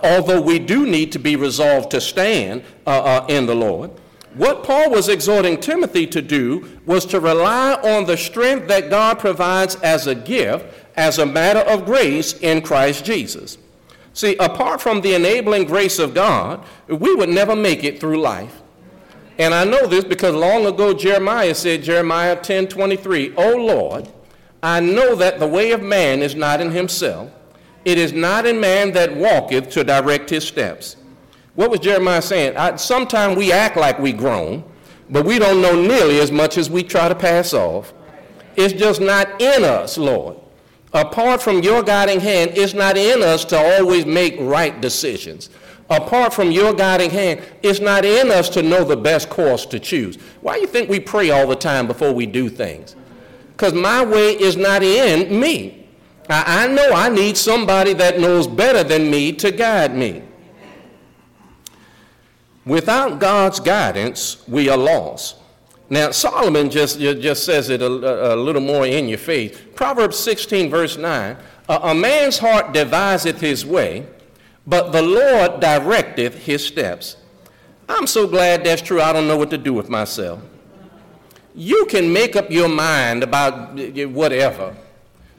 although 0.04 0.42
we 0.42 0.60
do 0.60 0.86
need 0.86 1.12
to 1.12 1.20
be 1.20 1.36
resolved 1.36 1.92
to 1.92 2.02
stand 2.02 2.64
uh, 2.88 3.02
uh, 3.02 3.26
in 3.28 3.46
the 3.46 3.56
Lord. 3.56 3.92
What 4.36 4.64
Paul 4.64 4.92
was 4.92 5.10
exhorting 5.10 5.60
Timothy 5.60 6.08
to 6.08 6.22
do 6.22 6.80
was 6.86 7.06
to 7.08 7.20
rely 7.20 7.74
on 7.74 8.06
the 8.06 8.16
strength 8.16 8.70
that 8.70 8.90
God 8.90 9.20
provides 9.20 9.76
as 9.78 10.08
a 10.08 10.16
gift, 10.16 10.66
as 10.96 11.20
a 11.20 11.26
matter 11.26 11.60
of 11.60 11.86
grace 11.86 12.34
in 12.40 12.62
Christ 12.62 13.04
Jesus. 13.04 13.58
See, 14.14 14.36
apart 14.38 14.82
from 14.82 15.02
the 15.02 15.14
enabling 15.14 15.66
grace 15.66 16.00
of 16.00 16.14
God, 16.14 16.64
we 16.88 17.16
would 17.16 17.30
never 17.30 17.56
make 17.56 17.84
it 17.84 18.00
through 18.00 18.20
life. 18.20 18.62
And 19.38 19.54
I 19.54 19.64
know 19.64 19.88
this 19.88 20.04
because 20.04 20.36
long 20.36 20.66
ago 20.66 20.94
Jeremiah 20.94 21.56
said, 21.56 21.84
Jeremiah 21.84 22.36
10 22.36 22.68
23, 22.68 23.36
O 23.36 23.56
Lord, 23.56 24.10
I 24.62 24.80
know 24.80 25.16
that 25.16 25.40
the 25.40 25.48
way 25.48 25.72
of 25.72 25.82
man 25.82 26.22
is 26.22 26.36
not 26.36 26.62
in 26.62 26.72
himself. 26.72 27.32
It 27.84 27.98
is 27.98 28.14
not 28.14 28.46
in 28.46 28.60
man 28.60 28.92
that 28.92 29.16
walketh 29.16 29.70
to 29.72 29.84
direct 29.84 30.30
his 30.30 30.48
steps. 30.48 30.98
What 31.56 31.72
was 31.72 31.80
Jeremiah 31.80 32.22
saying? 32.22 32.56
Sometimes 32.78 33.38
we 33.38 33.52
act 33.52 33.76
like 33.76 33.98
we 33.98 34.14
grown, 34.14 34.64
but 35.10 35.26
we 35.26 35.40
don't 35.40 35.62
know 35.62 35.76
nearly 35.76 36.20
as 36.20 36.32
much 36.32 36.58
as 36.58 36.70
we 36.70 36.84
try 36.84 37.10
to 37.10 37.16
pass 37.16 37.54
off. 37.54 37.94
It's 38.56 38.74
just 38.74 39.02
not 39.02 39.42
in 39.42 39.64
us, 39.64 39.98
Lord. 39.98 40.38
Apart 40.94 41.42
from 41.42 41.62
your 41.62 41.84
guiding 41.84 42.20
hand, 42.20 42.52
it's 42.56 42.74
not 42.74 42.98
in 42.98 43.24
us 43.24 43.46
to 43.46 43.58
always 43.58 44.06
make 44.06 44.36
right 44.40 44.80
decisions. 44.82 45.50
Apart 45.90 46.34
from 46.34 46.52
your 46.52 46.74
guiding 46.74 47.10
hand, 47.10 47.42
it's 47.62 47.80
not 47.80 48.06
in 48.06 48.32
us 48.32 48.50
to 48.50 48.62
know 48.62 48.84
the 48.84 48.96
best 48.96 49.30
course 49.30 49.66
to 49.68 49.80
choose. 49.80 50.18
Why 50.42 50.56
do 50.56 50.62
you 50.62 50.68
think 50.68 50.90
we 50.90 51.00
pray 51.00 51.32
all 51.32 51.48
the 51.48 51.56
time 51.56 51.88
before 51.88 52.14
we 52.14 52.26
do 52.26 52.50
things? 52.50 52.96
Because 53.52 53.74
my 53.74 54.04
way 54.04 54.32
is 54.32 54.58
not 54.58 54.84
in 54.84 55.38
me. 55.40 55.88
I, 56.30 56.64
I 56.64 56.68
know 56.68 56.92
I 56.92 57.10
need 57.10 57.38
somebody 57.38 57.94
that 57.94 58.20
knows 58.20 58.48
better 58.48 58.84
than 58.84 59.12
me 59.12 59.34
to 59.34 59.52
guide 59.52 59.96
me. 59.96 60.24
Without 62.66 63.20
God's 63.20 63.60
guidance, 63.60 64.48
we 64.48 64.70
are 64.70 64.78
lost. 64.78 65.38
Now, 65.92 66.12
Solomon 66.12 66.70
just, 66.70 67.00
just 67.00 67.44
says 67.44 67.70
it 67.70 67.82
a, 67.82 68.34
a 68.34 68.36
little 68.36 68.62
more 68.62 68.88
in 68.88 69.10
your 69.10 69.18
face. 69.18 69.60
Proverbs 69.76 70.18
16, 70.18 70.70
verse 70.70 70.96
9 70.98 71.36
a, 71.68 71.94
man's 71.94 72.38
heart 72.38 72.74
deviseth 72.74 73.42
his 73.42 73.66
way, 73.66 74.08
but 74.66 74.92
the 74.92 75.02
Lord 75.02 75.60
directeth 75.62 76.34
his 76.34 76.66
steps. 76.66 77.18
I'm 77.90 78.08
so 78.08 78.26
glad 78.26 78.64
that's 78.64 78.82
true, 78.82 79.02
I 79.02 79.12
don't 79.12 79.28
know 79.28 79.38
what 79.38 79.50
to 79.50 79.58
do 79.58 79.74
with 79.74 79.90
myself. 79.90 80.42
You 81.56 81.86
can 81.88 82.12
make 82.12 82.38
up 82.38 82.50
your 82.50 82.70
mind 82.70 83.24
about 83.24 83.78
whatever, 84.12 84.74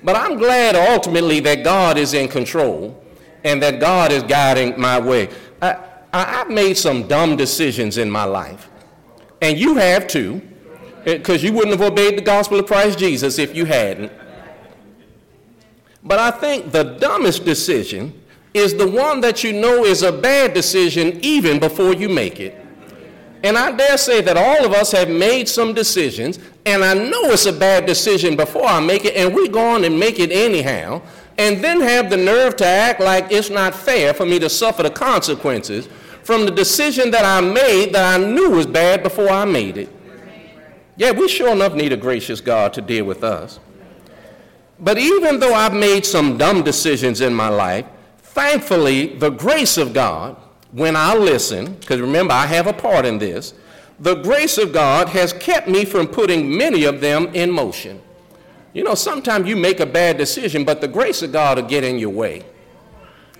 but 0.05 0.17
I'm 0.17 0.37
glad 0.37 0.77
ultimately 0.77 1.41
that 1.41 1.65
God 1.65 1.97
is 1.97 2.13
in 2.13 2.29
control 2.29 3.03
and 3.43 3.63
that 3.63 3.81
God 3.81 4.13
is 4.13 4.23
guiding 4.23 4.79
my 4.79 5.01
way. 5.01 5.31
I, 5.63 5.77
I, 6.13 6.25
have 6.25 6.51
made 6.51 6.77
some 6.77 7.09
dumb 7.09 7.37
decisions 7.37 7.97
in 7.97 8.11
my 8.11 8.25
life. 8.25 8.69
And 9.43 9.59
you 9.59 9.75
have 9.75 10.07
too, 10.07 10.41
because 11.05 11.43
eh, 11.43 11.49
you 11.49 11.53
wouldn't 11.53 11.79
have 11.79 11.93
obeyed 11.93 12.17
the 12.17 12.23
gospel 12.23 12.61
of 12.61 12.67
Christ 12.67 12.99
Jesus 12.99 13.39
if 13.41 13.55
you 13.55 13.65
hadn't. 13.65 14.13
But 16.05 16.21
I 16.21 16.31
think 16.31 16.71
the 16.71 16.85
dumbest 16.85 17.45
decision 17.45 18.23
is 18.55 18.75
the 18.75 18.89
one 18.89 19.21
that 19.21 19.43
you 19.43 19.53
know 19.53 19.85
is 19.85 20.03
a 20.03 20.13
bad 20.13 20.55
decision 20.55 21.19
even 21.23 21.59
before 21.59 21.93
you 21.93 22.09
make 22.09 22.39
it. 22.39 22.59
And 23.43 23.59
I 23.59 23.73
dare 23.73 23.99
say 23.99 24.21
that 24.21 24.37
all 24.37 24.65
of 24.65 24.73
us 24.73 24.93
have 24.93 25.09
made 25.09 25.49
some 25.49 25.75
decisions, 25.75 26.39
and 26.65 26.85
I 26.85 26.95
know 26.95 27.25
it's 27.33 27.47
a 27.47 27.53
bad 27.53 27.87
decision 27.87 28.37
before 28.37 28.67
I 28.67 28.79
make 28.79 29.05
it, 29.05 29.17
and 29.17 29.35
we 29.35 29.49
go 29.49 29.75
on 29.75 29.83
and 29.83 29.99
make 29.99 30.21
it 30.21 30.31
anyhow, 30.31 31.03
and 31.37 31.65
then 31.65 31.81
have 31.81 32.11
the 32.11 32.17
nerve 32.17 32.55
to 32.57 32.67
act 32.67 33.01
like 33.01 33.33
it's 33.33 33.51
not 33.51 33.75
fair 33.75 34.15
for 34.15 34.25
me 34.25 34.39
to 34.39 34.49
suffer 34.49 34.85
the 34.85 34.91
consequences 34.91 35.89
from 36.25 36.45
the 36.45 36.51
decision 36.51 37.11
that 37.11 37.25
I 37.25 37.41
made 37.41 37.93
that 37.95 38.21
I 38.21 38.25
knew 38.25 38.51
was 38.51 38.67
bad 38.67 39.03
before 39.03 39.29
I 39.29 39.45
made 39.45 39.77
it. 39.77 39.89
Yeah, 40.97 41.13
we 41.13 41.29
sure 41.29 41.51
enough 41.51 41.75
need 41.75 41.93
a 41.93 41.97
gracious 41.97 42.41
God 42.41 42.73
to 42.75 42.83
deal 42.83 43.05
with 43.05 43.25
us. 43.25 43.59
But 44.79 44.99
even 44.99 45.41
though 45.41 45.55
I've 45.55 45.75
made 45.75 46.05
some 46.05 46.37
dumb 46.37 46.63
decisions 46.63 47.21
in 47.21 47.35
my 47.35 47.49
life, 47.49 47.87
thankfully, 48.19 49.17
the 49.17 49.31
grace 49.31 49.79
of 49.79 49.93
God, 49.93 50.37
when 50.73 50.97
I 50.97 51.15
listen, 51.15 51.75
because 51.75 52.01
remember, 52.01 52.35
I 52.35 52.47
have 52.47 52.67
a 52.67 52.73
part 52.73 53.05
in 53.05 53.19
this, 53.19 53.55
the 54.01 54.17
grace 54.17 54.59
of 54.59 54.73
God 54.73 55.09
has 55.11 55.33
kept 55.33 55.69
me 55.69 55.85
from 55.85 56.09
putting 56.09 56.57
many 56.57 56.85
of 56.85 57.01
them 57.01 57.29
in 57.35 57.51
motion. 57.51 58.01
You 58.73 58.85
know, 58.85 58.95
sometimes 58.95 59.49
you 59.49 59.55
make 59.55 59.81
a 59.81 59.87
bad 59.87 60.17
decision, 60.17 60.65
but 60.65 60.81
the 60.81 60.89
grace 60.89 61.23
of 61.23 61.31
God 61.31 61.59
will 61.59 61.67
get 61.67 61.85
in 61.85 61.99
your 61.99 62.11
way. 62.11 62.43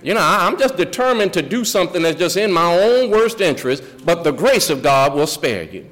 You 0.03 0.13
know, 0.13 0.21
I'm 0.21 0.59
just 0.59 0.75
determined 0.75 1.33
to 1.33 1.41
do 1.41 1.63
something 1.63 2.01
that's 2.01 2.19
just 2.19 2.35
in 2.35 2.51
my 2.51 2.77
own 2.77 3.09
worst 3.09 3.39
interest, 3.39 3.83
but 4.05 4.23
the 4.23 4.31
grace 4.31 4.69
of 4.69 4.83
God 4.83 5.13
will 5.13 5.27
spare 5.27 5.63
you. 5.63 5.89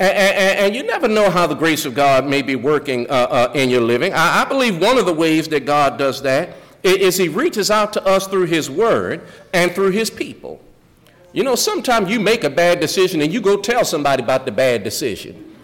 And, 0.00 0.12
and, 0.12 0.58
and 0.58 0.74
you 0.74 0.82
never 0.82 1.06
know 1.06 1.30
how 1.30 1.46
the 1.46 1.54
grace 1.54 1.84
of 1.84 1.94
God 1.94 2.26
may 2.26 2.42
be 2.42 2.56
working 2.56 3.08
uh, 3.08 3.12
uh, 3.12 3.52
in 3.54 3.70
your 3.70 3.82
living. 3.82 4.12
I, 4.14 4.42
I 4.42 4.44
believe 4.46 4.80
one 4.80 4.98
of 4.98 5.06
the 5.06 5.12
ways 5.12 5.46
that 5.48 5.64
God 5.64 5.96
does 5.96 6.22
that 6.22 6.56
is 6.82 7.16
He 7.16 7.28
reaches 7.28 7.70
out 7.70 7.92
to 7.92 8.04
us 8.04 8.26
through 8.26 8.46
His 8.46 8.68
Word 8.68 9.20
and 9.52 9.72
through 9.72 9.90
His 9.90 10.10
people. 10.10 10.60
You 11.32 11.44
know, 11.44 11.54
sometimes 11.54 12.10
you 12.10 12.18
make 12.18 12.42
a 12.42 12.50
bad 12.50 12.80
decision 12.80 13.20
and 13.20 13.32
you 13.32 13.40
go 13.40 13.60
tell 13.60 13.84
somebody 13.84 14.22
about 14.22 14.44
the 14.44 14.52
bad 14.52 14.82
decision. 14.82 15.54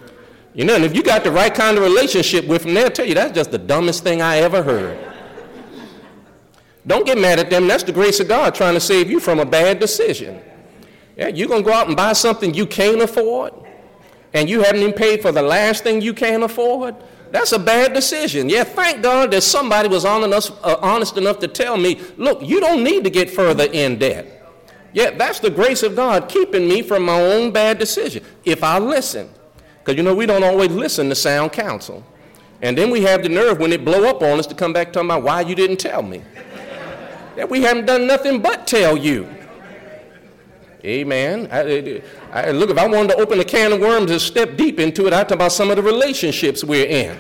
You 0.55 0.65
know, 0.65 0.77
and 0.77 0.85
if 0.85 0.95
you 0.95 1.03
got 1.03 1.25
the 1.25 1.33
right 1.33 1.53
kind 1.53 1.77
of 1.77 1.83
relationship 1.83 2.47
with 2.47 2.63
them, 2.63 2.75
they'll 2.75 2.91
tell 2.91 3.07
you 3.07 3.15
that's 3.15 3.35
just 3.35 3.51
the 3.51 3.59
dumbest 3.59 4.05
thing 4.05 4.23
I 4.23 4.39
ever 4.39 4.63
heard. 4.63 5.06
Don't 6.87 7.05
get 7.05 7.19
mad 7.19 7.39
at 7.39 7.51
them. 7.51 7.67
That's 7.67 7.83
the 7.83 7.93
grace 7.93 8.21
of 8.21 8.29
God 8.29 8.55
trying 8.55 8.75
to 8.75 8.81
save 8.81 9.11
you 9.11 9.19
from 9.19 9.41
a 9.41 9.45
bad 9.45 9.81
decision. 9.81 10.41
Yeah, 11.17 11.29
you're 11.29 11.49
going 11.49 11.65
to 11.65 11.69
go 11.69 11.75
out 11.75 11.89
and 11.89 11.97
buy 11.97 12.13
something 12.13 12.55
you 12.55 12.67
can't 12.67 13.01
afford, 13.01 13.53
and 14.33 14.49
you 14.49 14.63
haven't 14.63 14.83
even 14.83 14.93
paid 14.93 15.23
for 15.23 15.33
the 15.33 15.43
last 15.43 15.83
thing 15.83 16.01
you 16.01 16.15
can't 16.15 16.43
afford. 16.43 16.95
That's 17.33 17.53
a 17.53 17.59
bad 17.59 17.93
decision. 17.93 18.49
Yeah, 18.49 18.65
thank 18.65 19.03
God 19.03 19.33
that 19.33 19.43
somebody 19.43 19.89
was 19.89 20.05
honest 20.05 20.55
enough, 21.17 21.37
uh, 21.37 21.41
to 21.41 21.49
tell 21.49 21.77
me, 21.77 22.01
look, 22.17 22.41
you 22.43 22.61
don't 22.61 22.85
need 22.85 23.03
to 23.05 23.11
get 23.11 23.31
further 23.31 23.65
in 23.65 23.99
debt. 23.99 24.33
Yeah, 24.93 25.11
that's 25.11 25.41
the 25.41 25.51
grace 25.51 25.83
of 25.83 25.97
God 25.97 26.29
keeping 26.29 26.69
me 26.69 26.83
from 26.83 27.05
my 27.05 27.21
own 27.21 27.51
bad 27.51 27.79
decision 27.79 28.23
if 28.45 28.63
I 28.63 28.79
listen. 28.79 29.29
Because 29.79 29.97
you 29.97 30.03
know, 30.03 30.15
we 30.15 30.27
don't 30.27 30.45
always 30.45 30.71
listen 30.71 31.09
to 31.09 31.15
sound 31.15 31.53
counsel. 31.53 32.05
And 32.63 32.79
then 32.79 32.91
we 32.91 33.03
have 33.03 33.23
the 33.23 33.29
nerve 33.29 33.59
when 33.59 33.73
it 33.73 33.85
blow 33.85 34.09
up 34.09 34.23
on 34.23 34.39
us 34.39 34.47
to 34.47 34.55
come 34.55 34.73
back 34.73 34.93
talking 34.93 35.11
about 35.11 35.23
why 35.23 35.43
you 35.43 35.55
didn't 35.55 35.79
tell 35.79 36.03
me 36.03 36.23
that 37.37 37.49
we 37.49 37.63
haven't 37.63 37.87
done 37.87 38.07
nothing 38.07 38.41
but 38.41 38.67
tell 38.67 38.97
you. 38.97 39.29
Amen. 40.85 41.49
I, 41.51 42.03
I, 42.33 42.51
look, 42.53 42.71
if 42.71 42.79
I 42.79 42.87
wanted 42.87 43.11
to 43.11 43.17
open 43.17 43.41
a 43.41 43.45
can 43.45 43.73
of 43.73 43.81
worms 43.81 44.11
and 44.11 44.21
step 44.21 44.57
deep 44.57 44.79
into 44.79 45.07
it, 45.07 45.13
I'd 45.13 45.29
talk 45.29 45.37
about 45.37 45.53
some 45.53 45.71
of 45.71 45.77
the 45.77 45.83
relationships 45.83 46.63
we're 46.63 46.87
in. 46.87 47.19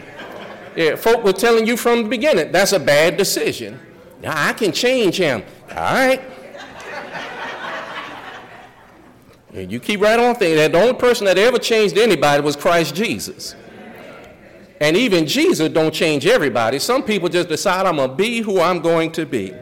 Yeah, 0.76 0.94
folk 0.94 1.24
were 1.24 1.32
telling 1.32 1.66
you 1.66 1.76
from 1.76 2.04
the 2.04 2.08
beginning, 2.08 2.52
that's 2.52 2.72
a 2.72 2.78
bad 2.78 3.16
decision. 3.16 3.80
Now, 4.22 4.34
I 4.36 4.52
can 4.52 4.72
change 4.72 5.16
him. 5.16 5.42
All 5.70 5.76
right. 5.76 6.22
And 9.52 9.72
you 9.72 9.80
keep 9.80 10.00
right 10.00 10.18
on 10.18 10.34
thinking 10.34 10.56
that 10.56 10.72
the 10.72 10.80
only 10.80 10.94
person 10.94 11.24
that 11.24 11.38
ever 11.38 11.58
changed 11.58 11.96
anybody 11.96 12.42
was 12.42 12.56
Christ 12.56 12.94
Jesus. 12.94 13.56
And 14.80 14.96
even 14.96 15.26
Jesus 15.26 15.70
don't 15.70 15.94
change 15.94 16.26
everybody. 16.26 16.78
Some 16.78 17.02
people 17.02 17.30
just 17.30 17.48
decide 17.48 17.86
I'm 17.86 17.96
going 17.96 18.10
to 18.10 18.14
be 18.14 18.42
who 18.42 18.60
I'm 18.60 18.80
going 18.80 19.12
to 19.12 19.24
be. 19.24 19.54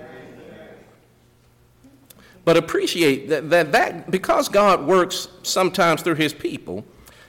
But 2.45 2.57
appreciate 2.57 3.29
that, 3.29 3.51
that, 3.51 3.73
that 3.73 4.11
because 4.11 4.49
God 4.49 4.87
works 4.87 5.29
sometimes 5.43 6.03
through 6.03 6.17
his 6.17 6.35
people, 6.35 6.85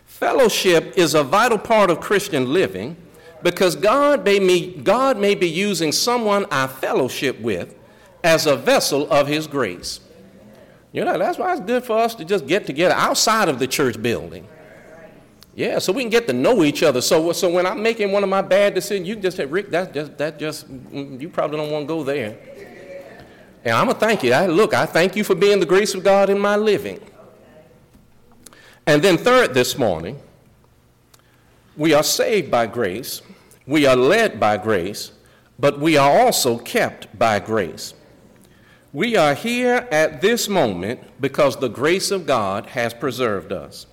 fellowship 0.06 0.98
is 0.98 1.16
a 1.16 1.24
vital 1.24 1.58
part 1.58 1.90
of 1.90 2.02
Christian 2.02 2.52
living 2.52 2.98
because 3.42 3.76
God 3.76 4.26
may, 4.26 4.40
be, 4.40 4.76
God 4.76 5.18
may 5.18 5.36
be 5.36 5.48
using 5.48 5.92
someone 5.92 6.46
I 6.52 6.68
fellowship 6.68 7.40
with 7.40 7.76
as 8.24 8.46
a 8.46 8.56
vessel 8.56 9.10
of 9.12 9.28
his 9.28 9.48
grace. 9.48 10.00
You 10.92 11.06
know, 11.06 11.18
that's 11.18 11.38
why 11.38 11.52
it's 11.52 11.62
good 11.62 11.84
for 11.84 11.98
us 11.98 12.16
to 12.16 12.26
just 12.26 12.48
get 12.48 12.66
together 12.66 12.96
outside 12.96 13.50
of 13.50 13.60
the 13.60 13.68
church 13.68 14.02
building. 14.02 14.48
Yeah, 15.54 15.80
so 15.80 15.94
we 15.94 16.04
can 16.04 16.10
get 16.10 16.28
to 16.28 16.34
know 16.34 16.64
each 16.64 16.84
other. 16.84 17.02
So, 17.02 17.32
so 17.32 17.50
when 17.50 17.66
I'm 17.66 17.82
making 17.82 18.12
one 18.12 18.24
of 18.24 18.30
my 18.30 18.42
bad 18.42 18.74
decisions, 18.74 19.08
you 19.08 19.16
just 19.16 19.38
say, 19.38 19.46
Rick, 19.46 19.70
that 19.72 19.94
just, 19.94 20.18
that 20.18 20.38
just, 20.38 20.70
mm, 20.70 21.20
you 21.22 21.30
probably 21.30 21.58
don't 21.58 21.72
want 21.72 21.84
to 21.84 21.88
go 21.88 22.04
there. 22.04 22.38
And 23.66 23.74
I'm 23.74 23.86
going 23.86 23.96
to 23.96 24.00
thank 24.00 24.24
you. 24.24 24.32
I, 24.32 24.46
look, 24.46 24.76
I 24.76 24.86
thank 24.86 25.16
you 25.16 25.24
for 25.24 25.34
being 25.34 25.60
the 25.60 25.66
grace 25.66 25.96
of 25.96 26.04
God 26.04 26.30
in 26.30 26.38
my 26.38 26.56
living. 26.56 27.00
And 28.86 29.02
then, 29.02 29.18
third, 29.18 29.56
this 29.56 29.76
morning, 29.76 30.20
we 31.76 31.92
are 31.96 32.04
saved 32.04 32.52
by 32.52 32.68
grace, 32.68 33.24
we 33.66 33.88
are 33.88 33.96
led 33.96 34.40
by 34.40 34.58
grace, 34.58 35.12
but 35.58 35.80
we 35.80 35.98
are 35.98 36.20
also 36.20 36.60
kept 36.60 37.18
by 37.18 37.40
grace. 37.40 37.96
We 38.94 39.18
are 39.18 39.34
here 39.34 39.88
at 39.92 40.22
this 40.22 40.48
moment 40.48 41.02
because 41.20 41.58
the 41.58 41.68
grace 41.68 42.12
of 42.12 42.28
God 42.28 42.68
has 42.68 42.94
preserved 42.94 43.52
us. 43.52 43.88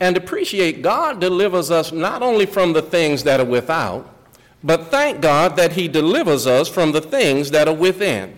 And 0.00 0.16
appreciate 0.16 0.82
God 0.82 1.20
delivers 1.20 1.70
us 1.70 1.92
not 1.92 2.22
only 2.22 2.44
from 2.44 2.72
the 2.72 2.82
things 2.82 3.22
that 3.22 3.40
are 3.40 3.46
without, 3.46 4.12
but 4.64 4.88
thank 4.88 5.20
God 5.20 5.56
that 5.56 5.72
He 5.72 5.86
delivers 5.86 6.46
us 6.46 6.68
from 6.68 6.90
the 6.90 7.00
things 7.00 7.52
that 7.52 7.68
are 7.68 7.74
within. 7.74 8.34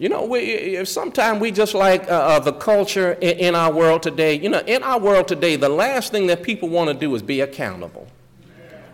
You 0.00 0.08
know, 0.08 0.24
we, 0.24 0.82
sometimes 0.86 1.42
we 1.42 1.50
just 1.50 1.74
like 1.74 2.04
uh, 2.04 2.14
uh, 2.14 2.38
the 2.38 2.54
culture 2.54 3.12
in, 3.20 3.38
in, 3.38 3.54
our 3.54 3.70
world 3.70 4.02
today. 4.02 4.40
You 4.40 4.48
know, 4.48 4.60
in 4.60 4.82
our 4.82 4.98
world 4.98 5.28
today, 5.28 5.56
the 5.56 5.68
last 5.68 6.10
thing 6.10 6.26
that 6.28 6.42
people 6.42 6.70
want 6.70 6.88
to 6.88 6.94
do 6.94 7.14
is 7.14 7.20
be 7.20 7.42
accountable. 7.42 8.06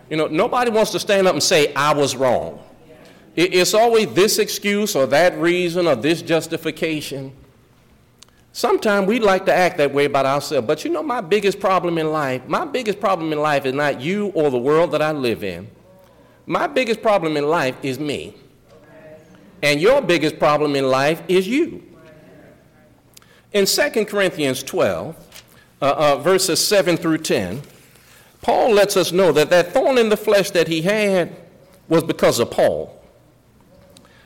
You 0.09 0.17
know, 0.17 0.27
nobody 0.27 0.69
wants 0.69 0.91
to 0.91 0.99
stand 0.99 1.25
up 1.25 1.31
and 1.31 1.41
say, 1.41 1.73
I 1.75 1.93
was 1.93 2.13
wrong. 2.13 2.59
It, 3.37 3.53
it's 3.53 3.73
always 3.73 4.13
this 4.15 4.37
excuse 4.37 4.97
or 4.97 5.05
that 5.05 5.37
reason 5.37 5.87
or 5.87 5.95
this 5.95 6.21
justification. 6.21 7.31
Sometimes 8.51 9.07
we 9.07 9.21
like 9.21 9.45
to 9.45 9.53
act 9.53 9.77
that 9.77 9.93
way 9.93 10.03
about 10.05 10.25
ourselves. 10.25 10.67
But 10.67 10.83
you 10.83 10.91
know, 10.91 11.03
my 11.03 11.21
biggest 11.21 11.61
problem 11.61 11.97
in 11.97 12.11
life, 12.11 12.45
my 12.49 12.65
biggest 12.65 12.99
problem 12.99 13.31
in 13.31 13.39
life 13.39 13.65
is 13.65 13.73
not 13.73 14.01
you 14.01 14.27
or 14.35 14.51
the 14.51 14.59
world 14.59 14.91
that 14.91 15.01
I 15.01 15.13
live 15.13 15.45
in. 15.45 15.69
My 16.45 16.67
biggest 16.67 17.01
problem 17.01 17.37
in 17.37 17.47
life 17.47 17.77
is 17.81 17.97
me. 17.97 18.35
And 19.61 19.81
your 19.81 20.01
biggest 20.01 20.39
problem 20.39 20.75
in 20.75 20.87
life 20.87 21.21
is 21.27 21.47
you. 21.47 21.83
In 23.53 23.65
2 23.65 24.05
Corinthians 24.05 24.61
12, 24.61 25.15
uh, 25.81 25.85
uh, 25.97 26.17
verses 26.17 26.65
7 26.65 26.97
through 26.97 27.19
10, 27.19 27.61
Paul 28.41 28.73
lets 28.73 28.95
us 28.95 29.11
know 29.11 29.31
that 29.31 29.49
that 29.49 29.73
thorn 29.73 29.97
in 29.97 30.09
the 30.09 30.17
flesh 30.17 30.51
that 30.51 30.67
he 30.67 30.81
had 30.81 31.35
was 31.87 32.03
because 32.03 32.39
of 32.39 32.51
Paul. 32.51 32.93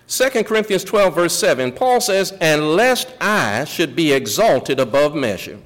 2 0.07 0.43
Corinthians 0.43 0.83
12, 0.83 1.15
verse 1.15 1.37
7, 1.37 1.71
Paul 1.71 2.01
says, 2.01 2.33
And 2.41 2.75
lest 2.75 3.13
I 3.21 3.63
should 3.63 3.95
be 3.95 4.11
exalted 4.11 4.79
above 4.79 5.15
measure. 5.15 5.59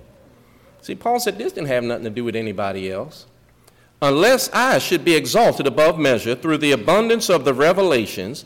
See, 0.82 0.94
Paul 0.94 1.20
said 1.20 1.40
this 1.40 1.54
didn't 1.54 1.70
have 1.70 1.84
nothing 1.84 2.04
to 2.04 2.12
do 2.12 2.24
with 2.24 2.36
anybody 2.36 2.92
else. 2.92 3.26
Unless 4.04 4.52
I 4.54 4.78
should 4.78 5.04
be 5.04 5.16
exalted 5.16 5.66
above 5.66 5.98
measure 5.98 6.36
through 6.36 6.60
the 6.60 6.74
abundance 6.74 7.28
of 7.28 7.44
the 7.44 7.56
revelations, 7.56 8.46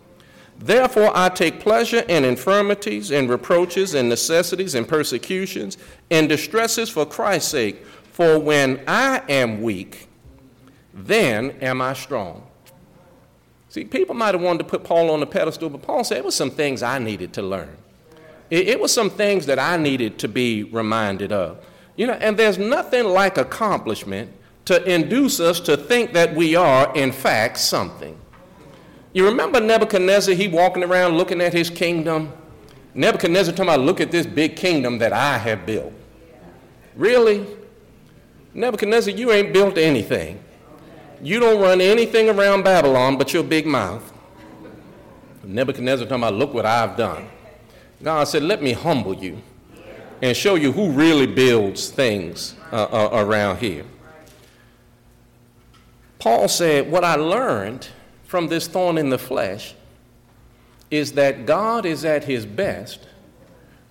Therefore, 0.61 1.11
I 1.15 1.29
take 1.29 1.59
pleasure 1.59 2.01
in 2.07 2.23
infirmities, 2.23 3.09
in 3.09 3.27
reproaches, 3.27 3.95
in 3.95 4.07
necessities, 4.09 4.75
in 4.75 4.85
persecutions, 4.85 5.77
in 6.11 6.27
distresses 6.27 6.87
for 6.89 7.05
Christ's 7.05 7.49
sake. 7.49 7.83
For 8.11 8.37
when 8.37 8.81
I 8.87 9.23
am 9.27 9.63
weak, 9.63 10.07
then 10.93 11.51
am 11.61 11.81
I 11.81 11.93
strong. 11.93 12.45
See, 13.69 13.85
people 13.85 14.13
might 14.13 14.35
have 14.35 14.41
wanted 14.41 14.59
to 14.59 14.63
put 14.65 14.83
Paul 14.83 15.09
on 15.09 15.19
the 15.19 15.25
pedestal, 15.25 15.69
but 15.69 15.81
Paul 15.81 16.03
said 16.03 16.17
it 16.17 16.25
was 16.25 16.35
some 16.35 16.51
things 16.51 16.83
I 16.83 16.99
needed 16.99 17.33
to 17.33 17.41
learn. 17.41 17.75
It, 18.51 18.67
it 18.67 18.79
was 18.79 18.93
some 18.93 19.09
things 19.09 19.47
that 19.47 19.57
I 19.57 19.77
needed 19.77 20.19
to 20.19 20.27
be 20.27 20.63
reminded 20.63 21.31
of. 21.31 21.65
You 21.95 22.05
know, 22.05 22.13
and 22.13 22.37
there's 22.37 22.59
nothing 22.59 23.05
like 23.05 23.37
accomplishment 23.37 24.31
to 24.65 24.83
induce 24.83 25.39
us 25.39 25.59
to 25.61 25.75
think 25.75 26.13
that 26.13 26.35
we 26.35 26.55
are, 26.55 26.93
in 26.95 27.11
fact, 27.11 27.57
something. 27.57 28.20
You 29.13 29.25
remember 29.25 29.59
Nebuchadnezzar, 29.59 30.33
he 30.35 30.47
walking 30.47 30.83
around 30.83 31.17
looking 31.17 31.41
at 31.41 31.53
his 31.53 31.69
kingdom? 31.69 32.31
Nebuchadnezzar 32.93 33.53
talking 33.53 33.73
about, 33.73 33.81
look 33.81 33.99
at 33.99 34.11
this 34.11 34.25
big 34.25 34.55
kingdom 34.55 34.97
that 34.99 35.13
I 35.13 35.37
have 35.37 35.65
built. 35.65 35.93
Really? 36.95 37.45
Nebuchadnezzar, 38.53 39.13
you 39.13 39.31
ain't 39.31 39.53
built 39.53 39.77
anything. 39.77 40.41
You 41.21 41.39
don't 41.39 41.61
run 41.61 41.81
anything 41.81 42.29
around 42.29 42.63
Babylon 42.63 43.17
but 43.17 43.33
your 43.33 43.43
big 43.43 43.65
mouth. 43.65 44.11
Nebuchadnezzar 45.43 46.07
talking 46.07 46.23
about, 46.23 46.35
look 46.35 46.53
what 46.53 46.65
I've 46.65 46.95
done. 46.95 47.27
God 48.01 48.23
said, 48.25 48.43
let 48.43 48.61
me 48.61 48.73
humble 48.73 49.13
you 49.13 49.41
and 50.21 50.35
show 50.35 50.55
you 50.55 50.71
who 50.71 50.91
really 50.91 51.27
builds 51.27 51.89
things 51.89 52.55
uh, 52.71 52.83
uh, 52.83 53.09
around 53.13 53.57
here. 53.57 53.85
Paul 56.19 56.47
said, 56.47 56.91
what 56.91 57.03
I 57.03 57.15
learned 57.15 57.87
from 58.31 58.47
this 58.47 58.65
thorn 58.65 58.97
in 58.97 59.09
the 59.09 59.17
flesh 59.17 59.75
is 60.89 61.11
that 61.11 61.45
God 61.45 61.85
is 61.85 62.05
at 62.05 62.23
his 62.23 62.45
best 62.45 63.05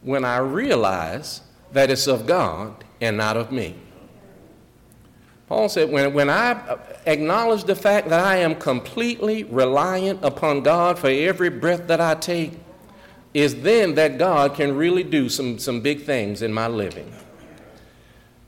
when 0.00 0.24
I 0.24 0.38
realize 0.38 1.42
that 1.72 1.90
it's 1.90 2.07
of 2.07 2.26
God 2.26 2.83
and 3.03 3.18
not 3.18 3.37
of 3.37 3.53
me. 3.53 3.74
Paul 5.46 5.68
said, 5.68 5.90
when, 5.92 6.14
when 6.14 6.31
I 6.31 6.79
acknowledge 7.05 7.64
the 7.64 7.74
fact 7.74 8.09
that 8.09 8.24
I 8.24 8.37
am 8.37 8.55
completely 8.55 9.44
reliant 9.44 10.24
upon 10.24 10.62
God 10.62 10.98
for 10.98 11.09
every 11.09 11.50
breath 11.50 11.87
that 11.88 12.00
I 12.00 12.14
take, 12.14 12.53
is 13.35 13.61
then 13.61 13.94
that 13.96 14.16
God 14.16 14.55
can 14.55 14.74
really 14.74 15.05
do 15.05 15.29
some, 15.29 15.59
some 15.59 15.83
big 15.83 16.05
things 16.05 16.40
in 16.40 16.50
my 16.50 16.66
living. 16.66 17.12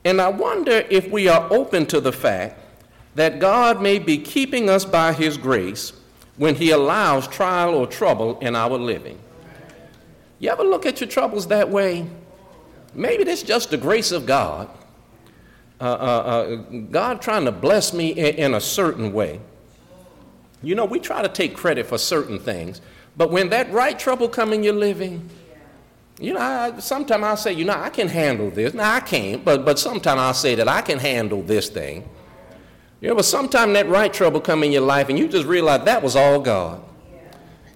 And 0.06 0.22
I 0.22 0.28
wonder 0.28 0.86
if 0.88 1.10
we 1.10 1.28
are 1.28 1.52
open 1.52 1.84
to 1.88 2.00
the 2.00 2.12
fact 2.12 2.61
that 3.14 3.38
God 3.38 3.82
may 3.82 3.98
be 3.98 4.18
keeping 4.18 4.68
us 4.68 4.84
by 4.84 5.12
His 5.12 5.36
grace 5.36 5.92
when 6.36 6.54
He 6.54 6.70
allows 6.70 7.28
trial 7.28 7.74
or 7.74 7.86
trouble 7.86 8.38
in 8.40 8.56
our 8.56 8.76
living. 8.78 9.18
You 10.38 10.50
ever 10.50 10.64
look 10.64 10.86
at 10.86 11.00
your 11.00 11.08
troubles 11.08 11.46
that 11.48 11.68
way? 11.70 12.06
Maybe 12.94 13.22
it's 13.24 13.42
just 13.42 13.70
the 13.70 13.76
grace 13.76 14.12
of 14.12 14.26
God 14.26 14.68
uh, 15.82 15.84
uh, 15.84 15.88
uh, 15.88 16.56
God 16.92 17.20
trying 17.20 17.44
to 17.44 17.50
bless 17.50 17.92
me 17.92 18.10
in, 18.10 18.36
in 18.36 18.54
a 18.54 18.60
certain 18.60 19.12
way. 19.12 19.40
You 20.62 20.76
know, 20.76 20.84
we 20.84 21.00
try 21.00 21.22
to 21.22 21.28
take 21.28 21.56
credit 21.56 21.86
for 21.86 21.98
certain 21.98 22.38
things, 22.38 22.80
but 23.16 23.32
when 23.32 23.48
that 23.48 23.72
right 23.72 23.98
trouble 23.98 24.28
come 24.28 24.52
in 24.52 24.62
your 24.62 24.74
living, 24.74 25.28
you 26.20 26.34
know, 26.34 26.40
I, 26.40 26.78
sometimes 26.78 27.24
I'll 27.24 27.36
say, 27.36 27.52
you 27.54 27.64
know, 27.64 27.72
I 27.72 27.90
can 27.90 28.06
handle 28.06 28.48
this. 28.48 28.74
Now, 28.74 28.94
I 28.94 29.00
can't, 29.00 29.44
but, 29.44 29.64
but 29.64 29.76
sometimes 29.76 30.20
I'll 30.20 30.34
say 30.34 30.54
that 30.54 30.68
I 30.68 30.82
can 30.82 31.00
handle 31.00 31.42
this 31.42 31.68
thing. 31.68 32.08
You 33.02 33.08
know, 33.08 33.16
but 33.16 33.24
sometimes 33.24 33.72
that 33.72 33.88
right 33.88 34.12
trouble 34.12 34.40
come 34.40 34.62
in 34.62 34.70
your 34.70 34.82
life 34.82 35.08
and 35.08 35.18
you 35.18 35.26
just 35.26 35.44
realize 35.44 35.84
that 35.86 36.04
was 36.04 36.14
all 36.14 36.38
God. 36.38 36.80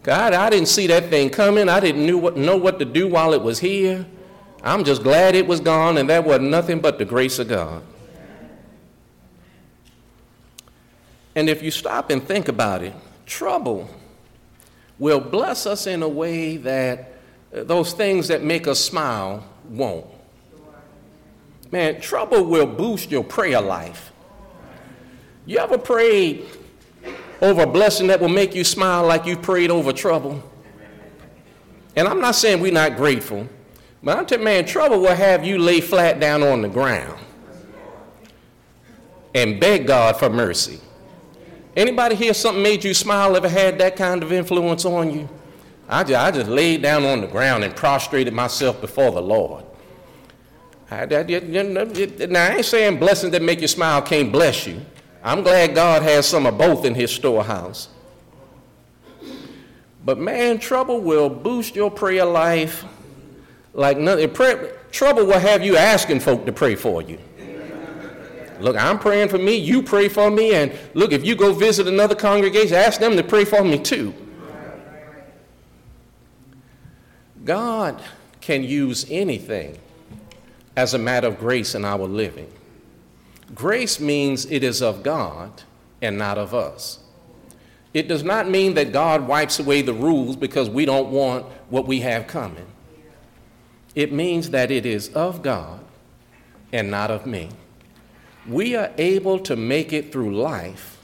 God, 0.05 0.33
I 0.33 0.49
didn't 0.51 0.69
see 0.69 0.87
that 0.87 1.11
thing 1.11 1.31
coming. 1.31 1.69
I 1.69 1.81
didn't 1.81 2.07
knew 2.07 2.17
what, 2.17 2.37
know 2.37 2.57
what 2.57 2.79
to 2.79 2.85
do 2.85 3.09
while 3.09 3.35
it 3.35 3.43
was 3.43 3.59
here. 3.59 4.07
I'm 4.63 4.85
just 4.85 5.03
glad 5.03 5.35
it 5.35 5.49
was 5.49 5.59
gone 5.59 5.99
and 5.99 6.09
that 6.11 6.25
was 6.25 6.41
nothing 6.41 6.79
but 6.79 6.99
the 6.99 7.05
grace 7.05 7.41
of 7.41 7.49
God. 7.49 7.83
And 11.35 11.51
if 11.51 11.61
you 11.61 11.73
stop 11.73 12.11
and 12.11 12.23
think 12.23 12.47
about 12.47 12.85
it, 12.85 12.95
trouble 13.27 13.91
will 14.97 15.21
bless 15.21 15.67
us 15.67 15.89
in 15.89 16.05
a 16.05 16.09
way 16.09 16.57
that 16.59 17.15
uh, 17.53 17.65
those 17.65 17.93
things 17.93 18.29
that 18.29 18.45
make 18.45 18.69
us 18.69 18.79
smile 18.79 19.45
won't. 19.69 20.07
Man, 21.73 22.01
trouble 22.01 22.45
will 22.45 22.67
boost 22.67 23.11
your 23.11 23.25
prayer 23.25 23.61
life. 23.61 24.13
You 25.47 25.59
ever 25.59 25.79
prayed 25.79 26.45
over 27.41 27.63
a 27.63 27.67
blessing 27.67 28.09
that 28.09 28.21
will 28.21 28.29
make 28.29 28.55
you 28.55 28.65
smile 28.65 29.07
like 29.07 29.27
you 29.27 29.37
prayed 29.37 29.71
over 29.71 29.93
trouble? 29.93 30.43
And 31.95 32.09
I'm 32.09 32.21
not 32.21 32.35
saying 32.35 32.61
we're 32.61 32.73
not 32.73 32.97
grateful, 32.97 33.49
but 34.03 34.19
I'm 34.19 34.27
telling 34.27 34.45
man, 34.45 34.67
trouble 34.67 35.01
will 35.01 35.15
have 35.15 35.45
you 35.45 35.59
lay 35.59 35.81
flat 35.81 36.19
down 36.19 36.43
on 36.43 36.63
the 36.63 36.69
ground 36.69 37.19
and 39.35 39.61
beg 39.61 39.87
God 39.87 40.17
for 40.19 40.29
mercy. 40.29 40.81
Anybody 41.77 42.17
here 42.17 42.35
something 42.35 42.63
made 42.63 42.83
you 42.83 42.93
smile 42.93 43.37
ever 43.37 43.49
had 43.49 43.79
that 43.79 43.97
kind 43.97 44.23
of 44.23 44.33
influence 44.33 44.85
on 44.85 45.13
you? 45.13 45.29
I 45.89 46.03
just, 46.03 46.15
I 46.15 46.31
just 46.33 46.51
laid 46.51 46.83
down 46.83 47.05
on 47.05 47.21
the 47.21 47.27
ground 47.29 47.63
and 47.63 47.75
prostrated 47.77 48.35
myself 48.35 48.81
before 48.81 49.13
the 49.13 49.23
Lord. 49.23 49.65
I, 50.91 51.03
I, 51.03 51.23
now, 52.27 52.45
I 52.45 52.57
ain't 52.57 52.65
saying 52.65 52.99
blessings 52.99 53.33
that 53.33 53.43
make 53.43 53.61
you 53.61 53.69
smile 53.69 54.03
can't 54.03 54.33
bless 54.33 54.67
you. 54.67 54.81
I'm 55.27 55.43
glad 55.43 55.75
God 55.75 56.03
has 56.03 56.25
some 56.25 56.47
of 56.47 56.57
both 56.57 56.85
in 56.85 56.95
his 56.95 57.11
storehouse. 57.11 57.89
But 60.05 60.19
man, 60.19 60.61
trouble 60.61 61.01
will 61.01 61.29
boost 61.29 61.75
your 61.75 61.91
prayer 61.91 62.25
life 62.25 62.85
like 63.75 63.99
nothing. 63.99 64.33
trouble 64.93 65.27
will 65.27 65.41
have 65.41 65.65
you 65.65 65.77
asking 65.77 66.21
folk 66.21 66.47
to 66.47 66.53
pray 66.53 66.77
for 66.77 67.03
you. 67.03 67.19
Look, 68.61 68.77
I'm 68.77 69.01
praying 69.01 69.29
for 69.29 69.39
me, 69.39 69.57
you 69.57 69.83
pray 69.83 70.09
for 70.09 70.31
me, 70.31 70.55
and 70.55 70.73
look, 70.95 71.11
if 71.11 71.27
you 71.27 71.35
go 71.35 71.53
visit 71.53 71.89
another 71.89 72.15
congregation, 72.15 72.77
ask 72.77 73.01
them 73.01 73.17
to 73.17 73.25
pray 73.25 73.45
for 73.45 73.65
me 73.65 73.81
too. 73.81 74.15
God 77.45 78.01
can 78.41 78.63
use 78.63 79.05
anything 79.11 79.77
as 80.77 80.95
a 80.95 80.99
matter 80.99 81.27
of 81.27 81.41
grace 81.41 81.75
in 81.75 81.85
our 81.85 82.07
living. 82.07 82.51
Grace 83.55 84.01
means 84.01 84.47
it 84.47 84.65
is 84.65 84.83
of 84.83 85.03
God 85.03 85.63
and 86.03 86.19
not 86.19 86.39
of 86.39 86.55
us. 86.55 86.99
It 87.95 88.09
does 88.09 88.23
not 88.23 88.49
mean 88.49 88.75
that 88.75 88.93
God 88.93 89.27
wipes 89.27 89.59
away 89.59 89.83
the 89.83 89.95
rules 89.95 90.37
because 90.37 90.69
we 90.69 90.85
don't 90.85 91.11
want 91.11 91.47
what 91.71 91.87
we 91.87 92.01
have 92.01 92.27
coming. 92.27 92.67
It 93.95 94.13
means 94.13 94.51
that 94.51 94.71
it 94.71 94.85
is 94.85 95.09
of 95.11 95.43
God 95.43 95.81
and 96.73 96.91
not 96.91 97.11
of 97.11 97.25
me 97.25 97.51
we 98.49 98.77
are 98.77 98.93
able 98.97 99.39
to 99.41 99.57
make 99.57 99.93
it 99.93 100.13
through 100.13 100.35
life 100.37 100.99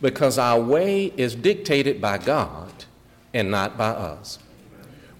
because 0.00 0.38
our 0.38 0.60
way 0.60 1.12
is 1.16 1.34
dictated 1.34 2.00
by 2.00 2.18
God 2.18 2.72
and 3.32 3.50
not 3.50 3.78
by 3.78 3.90
us. 3.90 4.38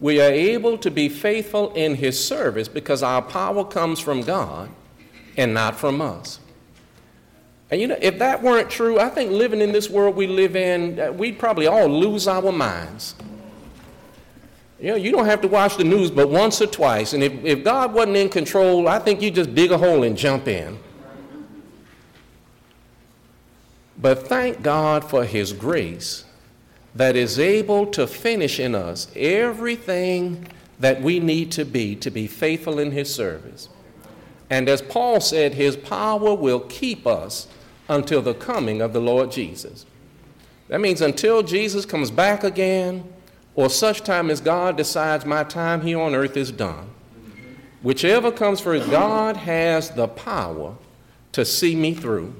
We 0.00 0.20
are 0.20 0.30
able 0.30 0.76
to 0.78 0.90
be 0.90 1.08
faithful 1.08 1.72
in 1.74 1.94
His 1.94 2.22
service 2.22 2.68
because 2.68 3.02
our 3.02 3.22
power 3.22 3.64
comes 3.64 4.00
from 4.00 4.22
God 4.22 4.68
and 5.36 5.54
not 5.54 5.76
from 5.76 6.00
us. 6.00 6.40
And 7.70 7.80
you 7.80 7.86
know, 7.86 7.98
if 8.00 8.18
that 8.18 8.42
weren't 8.42 8.70
true, 8.70 8.98
I 8.98 9.08
think 9.08 9.30
living 9.30 9.60
in 9.60 9.72
this 9.72 9.88
world 9.88 10.16
we 10.16 10.26
live 10.26 10.54
in, 10.54 11.00
uh, 11.00 11.12
we'd 11.12 11.38
probably 11.38 11.66
all 11.66 11.88
lose 11.88 12.28
our 12.28 12.52
minds. 12.52 13.14
You 14.78 14.90
know, 14.90 14.96
you 14.96 15.12
don't 15.12 15.24
have 15.24 15.40
to 15.42 15.48
watch 15.48 15.76
the 15.76 15.84
news 15.84 16.10
but 16.10 16.28
once 16.28 16.60
or 16.60 16.66
twice. 16.66 17.14
And 17.14 17.22
if, 17.22 17.32
if 17.44 17.64
God 17.64 17.94
wasn't 17.94 18.16
in 18.16 18.28
control, 18.28 18.86
I 18.86 18.98
think 18.98 19.22
you 19.22 19.30
just 19.30 19.54
dig 19.54 19.72
a 19.72 19.78
hole 19.78 20.02
and 20.02 20.16
jump 20.16 20.46
in. 20.46 20.78
But 23.96 24.28
thank 24.28 24.62
God 24.62 25.04
for 25.04 25.24
His 25.24 25.52
grace 25.52 26.24
that 26.94 27.16
is 27.16 27.38
able 27.38 27.86
to 27.86 28.06
finish 28.06 28.60
in 28.60 28.74
us 28.74 29.08
everything 29.16 30.46
that 30.80 31.00
we 31.00 31.20
need 31.20 31.50
to 31.52 31.64
be 31.64 31.96
to 31.96 32.10
be 32.10 32.26
faithful 32.26 32.78
in 32.78 32.90
His 32.90 33.12
service. 33.12 33.68
And 34.54 34.68
as 34.68 34.82
Paul 34.82 35.20
said, 35.20 35.54
His 35.54 35.76
power 35.76 36.32
will 36.32 36.60
keep 36.60 37.08
us 37.08 37.48
until 37.88 38.22
the 38.22 38.34
coming 38.34 38.80
of 38.80 38.92
the 38.92 39.00
Lord 39.00 39.32
Jesus. 39.32 39.84
That 40.68 40.80
means 40.80 41.00
until 41.00 41.42
Jesus 41.42 41.84
comes 41.84 42.12
back 42.12 42.44
again, 42.44 43.12
or 43.56 43.68
such 43.68 44.02
time 44.02 44.30
as 44.30 44.40
God 44.40 44.76
decides 44.76 45.26
my 45.26 45.42
time 45.42 45.80
here 45.80 45.98
on 45.98 46.14
earth 46.14 46.36
is 46.36 46.52
done. 46.52 46.88
Whichever 47.82 48.30
comes 48.30 48.60
first, 48.60 48.88
God 48.92 49.38
has 49.38 49.90
the 49.90 50.06
power 50.06 50.76
to 51.32 51.44
see 51.44 51.74
me 51.74 51.92
through, 51.92 52.32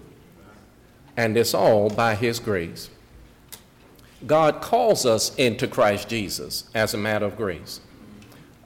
and 1.17 1.37
it's 1.37 1.53
all 1.53 1.91
by 1.91 2.15
His 2.15 2.39
grace. 2.39 2.91
God 4.25 4.63
calls 4.63 5.05
us 5.05 5.35
into 5.35 5.67
Christ 5.67 6.09
Jesus 6.09 6.71
as 6.77 6.95
a 6.95 6.99
matter 6.99 7.27
of 7.27 7.37
grace. 7.37 7.81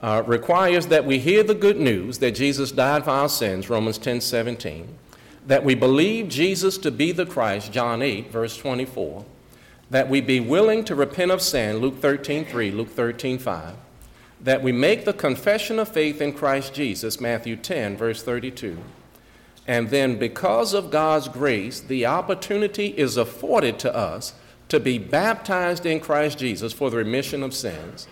Uh, 0.01 0.23
requires 0.25 0.87
that 0.87 1.05
we 1.05 1.19
hear 1.19 1.43
the 1.43 1.53
good 1.53 1.77
news 1.77 2.19
that 2.19 2.31
Jesus 2.31 2.71
died 2.71 3.03
for 3.03 3.09
our 3.09 3.27
sins, 3.27 3.69
Romans 3.69 3.97
10 3.97 4.21
17, 4.21 4.87
that 5.45 5.65
we 5.65 5.75
believe 5.75 6.29
Jesus 6.29 6.77
to 6.77 6.89
be 6.89 7.11
the 7.11 7.25
Christ, 7.25 7.73
John 7.73 8.01
8, 8.01 8.31
verse 8.31 8.55
24, 8.55 9.25
that 9.89 10.07
we 10.07 10.21
be 10.21 10.39
willing 10.39 10.85
to 10.85 10.95
repent 10.95 11.31
of 11.31 11.41
sin, 11.41 11.79
Luke 11.79 11.99
13 11.99 12.45
3, 12.45 12.71
Luke 12.71 12.89
13 12.89 13.39
5, 13.39 13.75
that 14.39 14.63
we 14.63 14.71
make 14.71 15.03
the 15.03 15.11
confession 15.11 15.79
of 15.79 15.89
faith 15.89 16.21
in 16.21 16.31
Christ 16.31 16.73
Jesus, 16.73 17.19
Matthew 17.19 17.57
10, 17.57 17.97
verse 17.97 18.23
32. 18.23 18.77
And 19.67 19.89
then, 19.89 20.17
because 20.17 20.73
of 20.73 20.91
God's 20.91 21.27
grace, 21.27 21.81
the 21.81 22.05
opportunity 22.05 22.87
is 22.87 23.17
afforded 23.17 23.77
to 23.79 23.93
us 23.93 24.33
to 24.69 24.79
be 24.79 24.97
baptized 24.97 25.85
in 25.85 25.99
Christ 25.99 26.39
Jesus 26.39 26.71
for 26.71 26.89
the 26.89 26.97
remission 26.97 27.43
of 27.43 27.53
sins, 27.53 28.07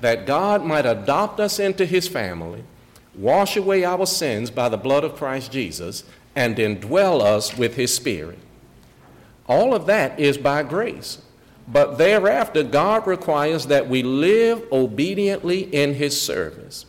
that 0.00 0.26
God 0.26 0.64
might 0.64 0.86
adopt 0.86 1.40
us 1.40 1.58
into 1.58 1.86
his 1.86 2.08
family, 2.08 2.64
wash 3.14 3.56
away 3.56 3.84
our 3.84 4.06
sins 4.06 4.50
by 4.50 4.68
the 4.68 4.76
blood 4.76 5.04
of 5.04 5.16
Christ 5.16 5.52
Jesus, 5.52 6.04
and 6.36 6.56
indwell 6.56 7.20
us 7.20 7.56
with 7.56 7.74
his 7.74 7.94
Spirit. 7.94 8.38
All 9.48 9.74
of 9.74 9.86
that 9.86 10.18
is 10.20 10.38
by 10.38 10.62
grace. 10.62 11.22
But 11.66 11.98
thereafter, 11.98 12.62
God 12.62 13.06
requires 13.06 13.66
that 13.66 13.88
we 13.88 14.02
live 14.02 14.64
obediently 14.72 15.62
in 15.62 15.94
his 15.94 16.20
service. 16.20 16.86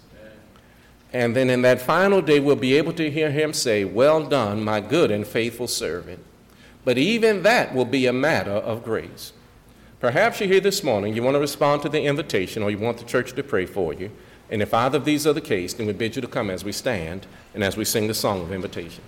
And 1.12 1.36
then 1.36 1.50
in 1.50 1.64
that 1.64 1.82
final 1.82 2.22
day, 2.22 2.40
we'll 2.40 2.56
be 2.56 2.78
able 2.78 2.94
to 2.94 3.10
hear 3.10 3.32
him 3.32 3.52
say, 3.54 3.84
Well 3.84 4.26
done, 4.26 4.64
my 4.64 4.80
good 4.80 5.12
and 5.12 5.26
faithful 5.26 5.68
servant. 5.68 6.24
But 6.86 6.98
even 6.98 7.44
that 7.44 7.74
will 7.74 7.86
be 7.86 8.06
a 8.06 8.14
matter 8.14 8.52
of 8.52 8.84
grace. 8.84 9.34
Perhaps 10.00 10.40
you're 10.40 10.48
here 10.48 10.62
this 10.62 10.82
morning, 10.82 11.14
you 11.14 11.22
want 11.22 11.36
to 11.36 11.42
respond 11.42 11.82
to 11.82 11.90
the 11.90 12.04
invitation, 12.04 12.64
or 12.64 12.72
you 12.72 12.78
want 12.78 12.98
the 12.98 13.04
church 13.04 13.34
to 13.34 13.44
pray 13.44 13.66
for 13.66 13.94
you. 13.94 14.10
And 14.50 14.62
if 14.62 14.74
either 14.74 14.98
of 14.98 15.04
these 15.04 15.28
are 15.28 15.34
the 15.34 15.42
case, 15.42 15.74
then 15.74 15.88
we 15.88 15.94
bid 15.94 16.16
you 16.16 16.22
to 16.22 16.28
come 16.28 16.50
as 16.50 16.64
we 16.64 16.72
stand 16.72 17.28
and 17.54 17.66
as 17.66 17.76
we 17.76 17.84
sing 17.84 18.08
the 18.08 18.14
song 18.14 18.42
of 18.42 18.54
invitation. 18.54 19.04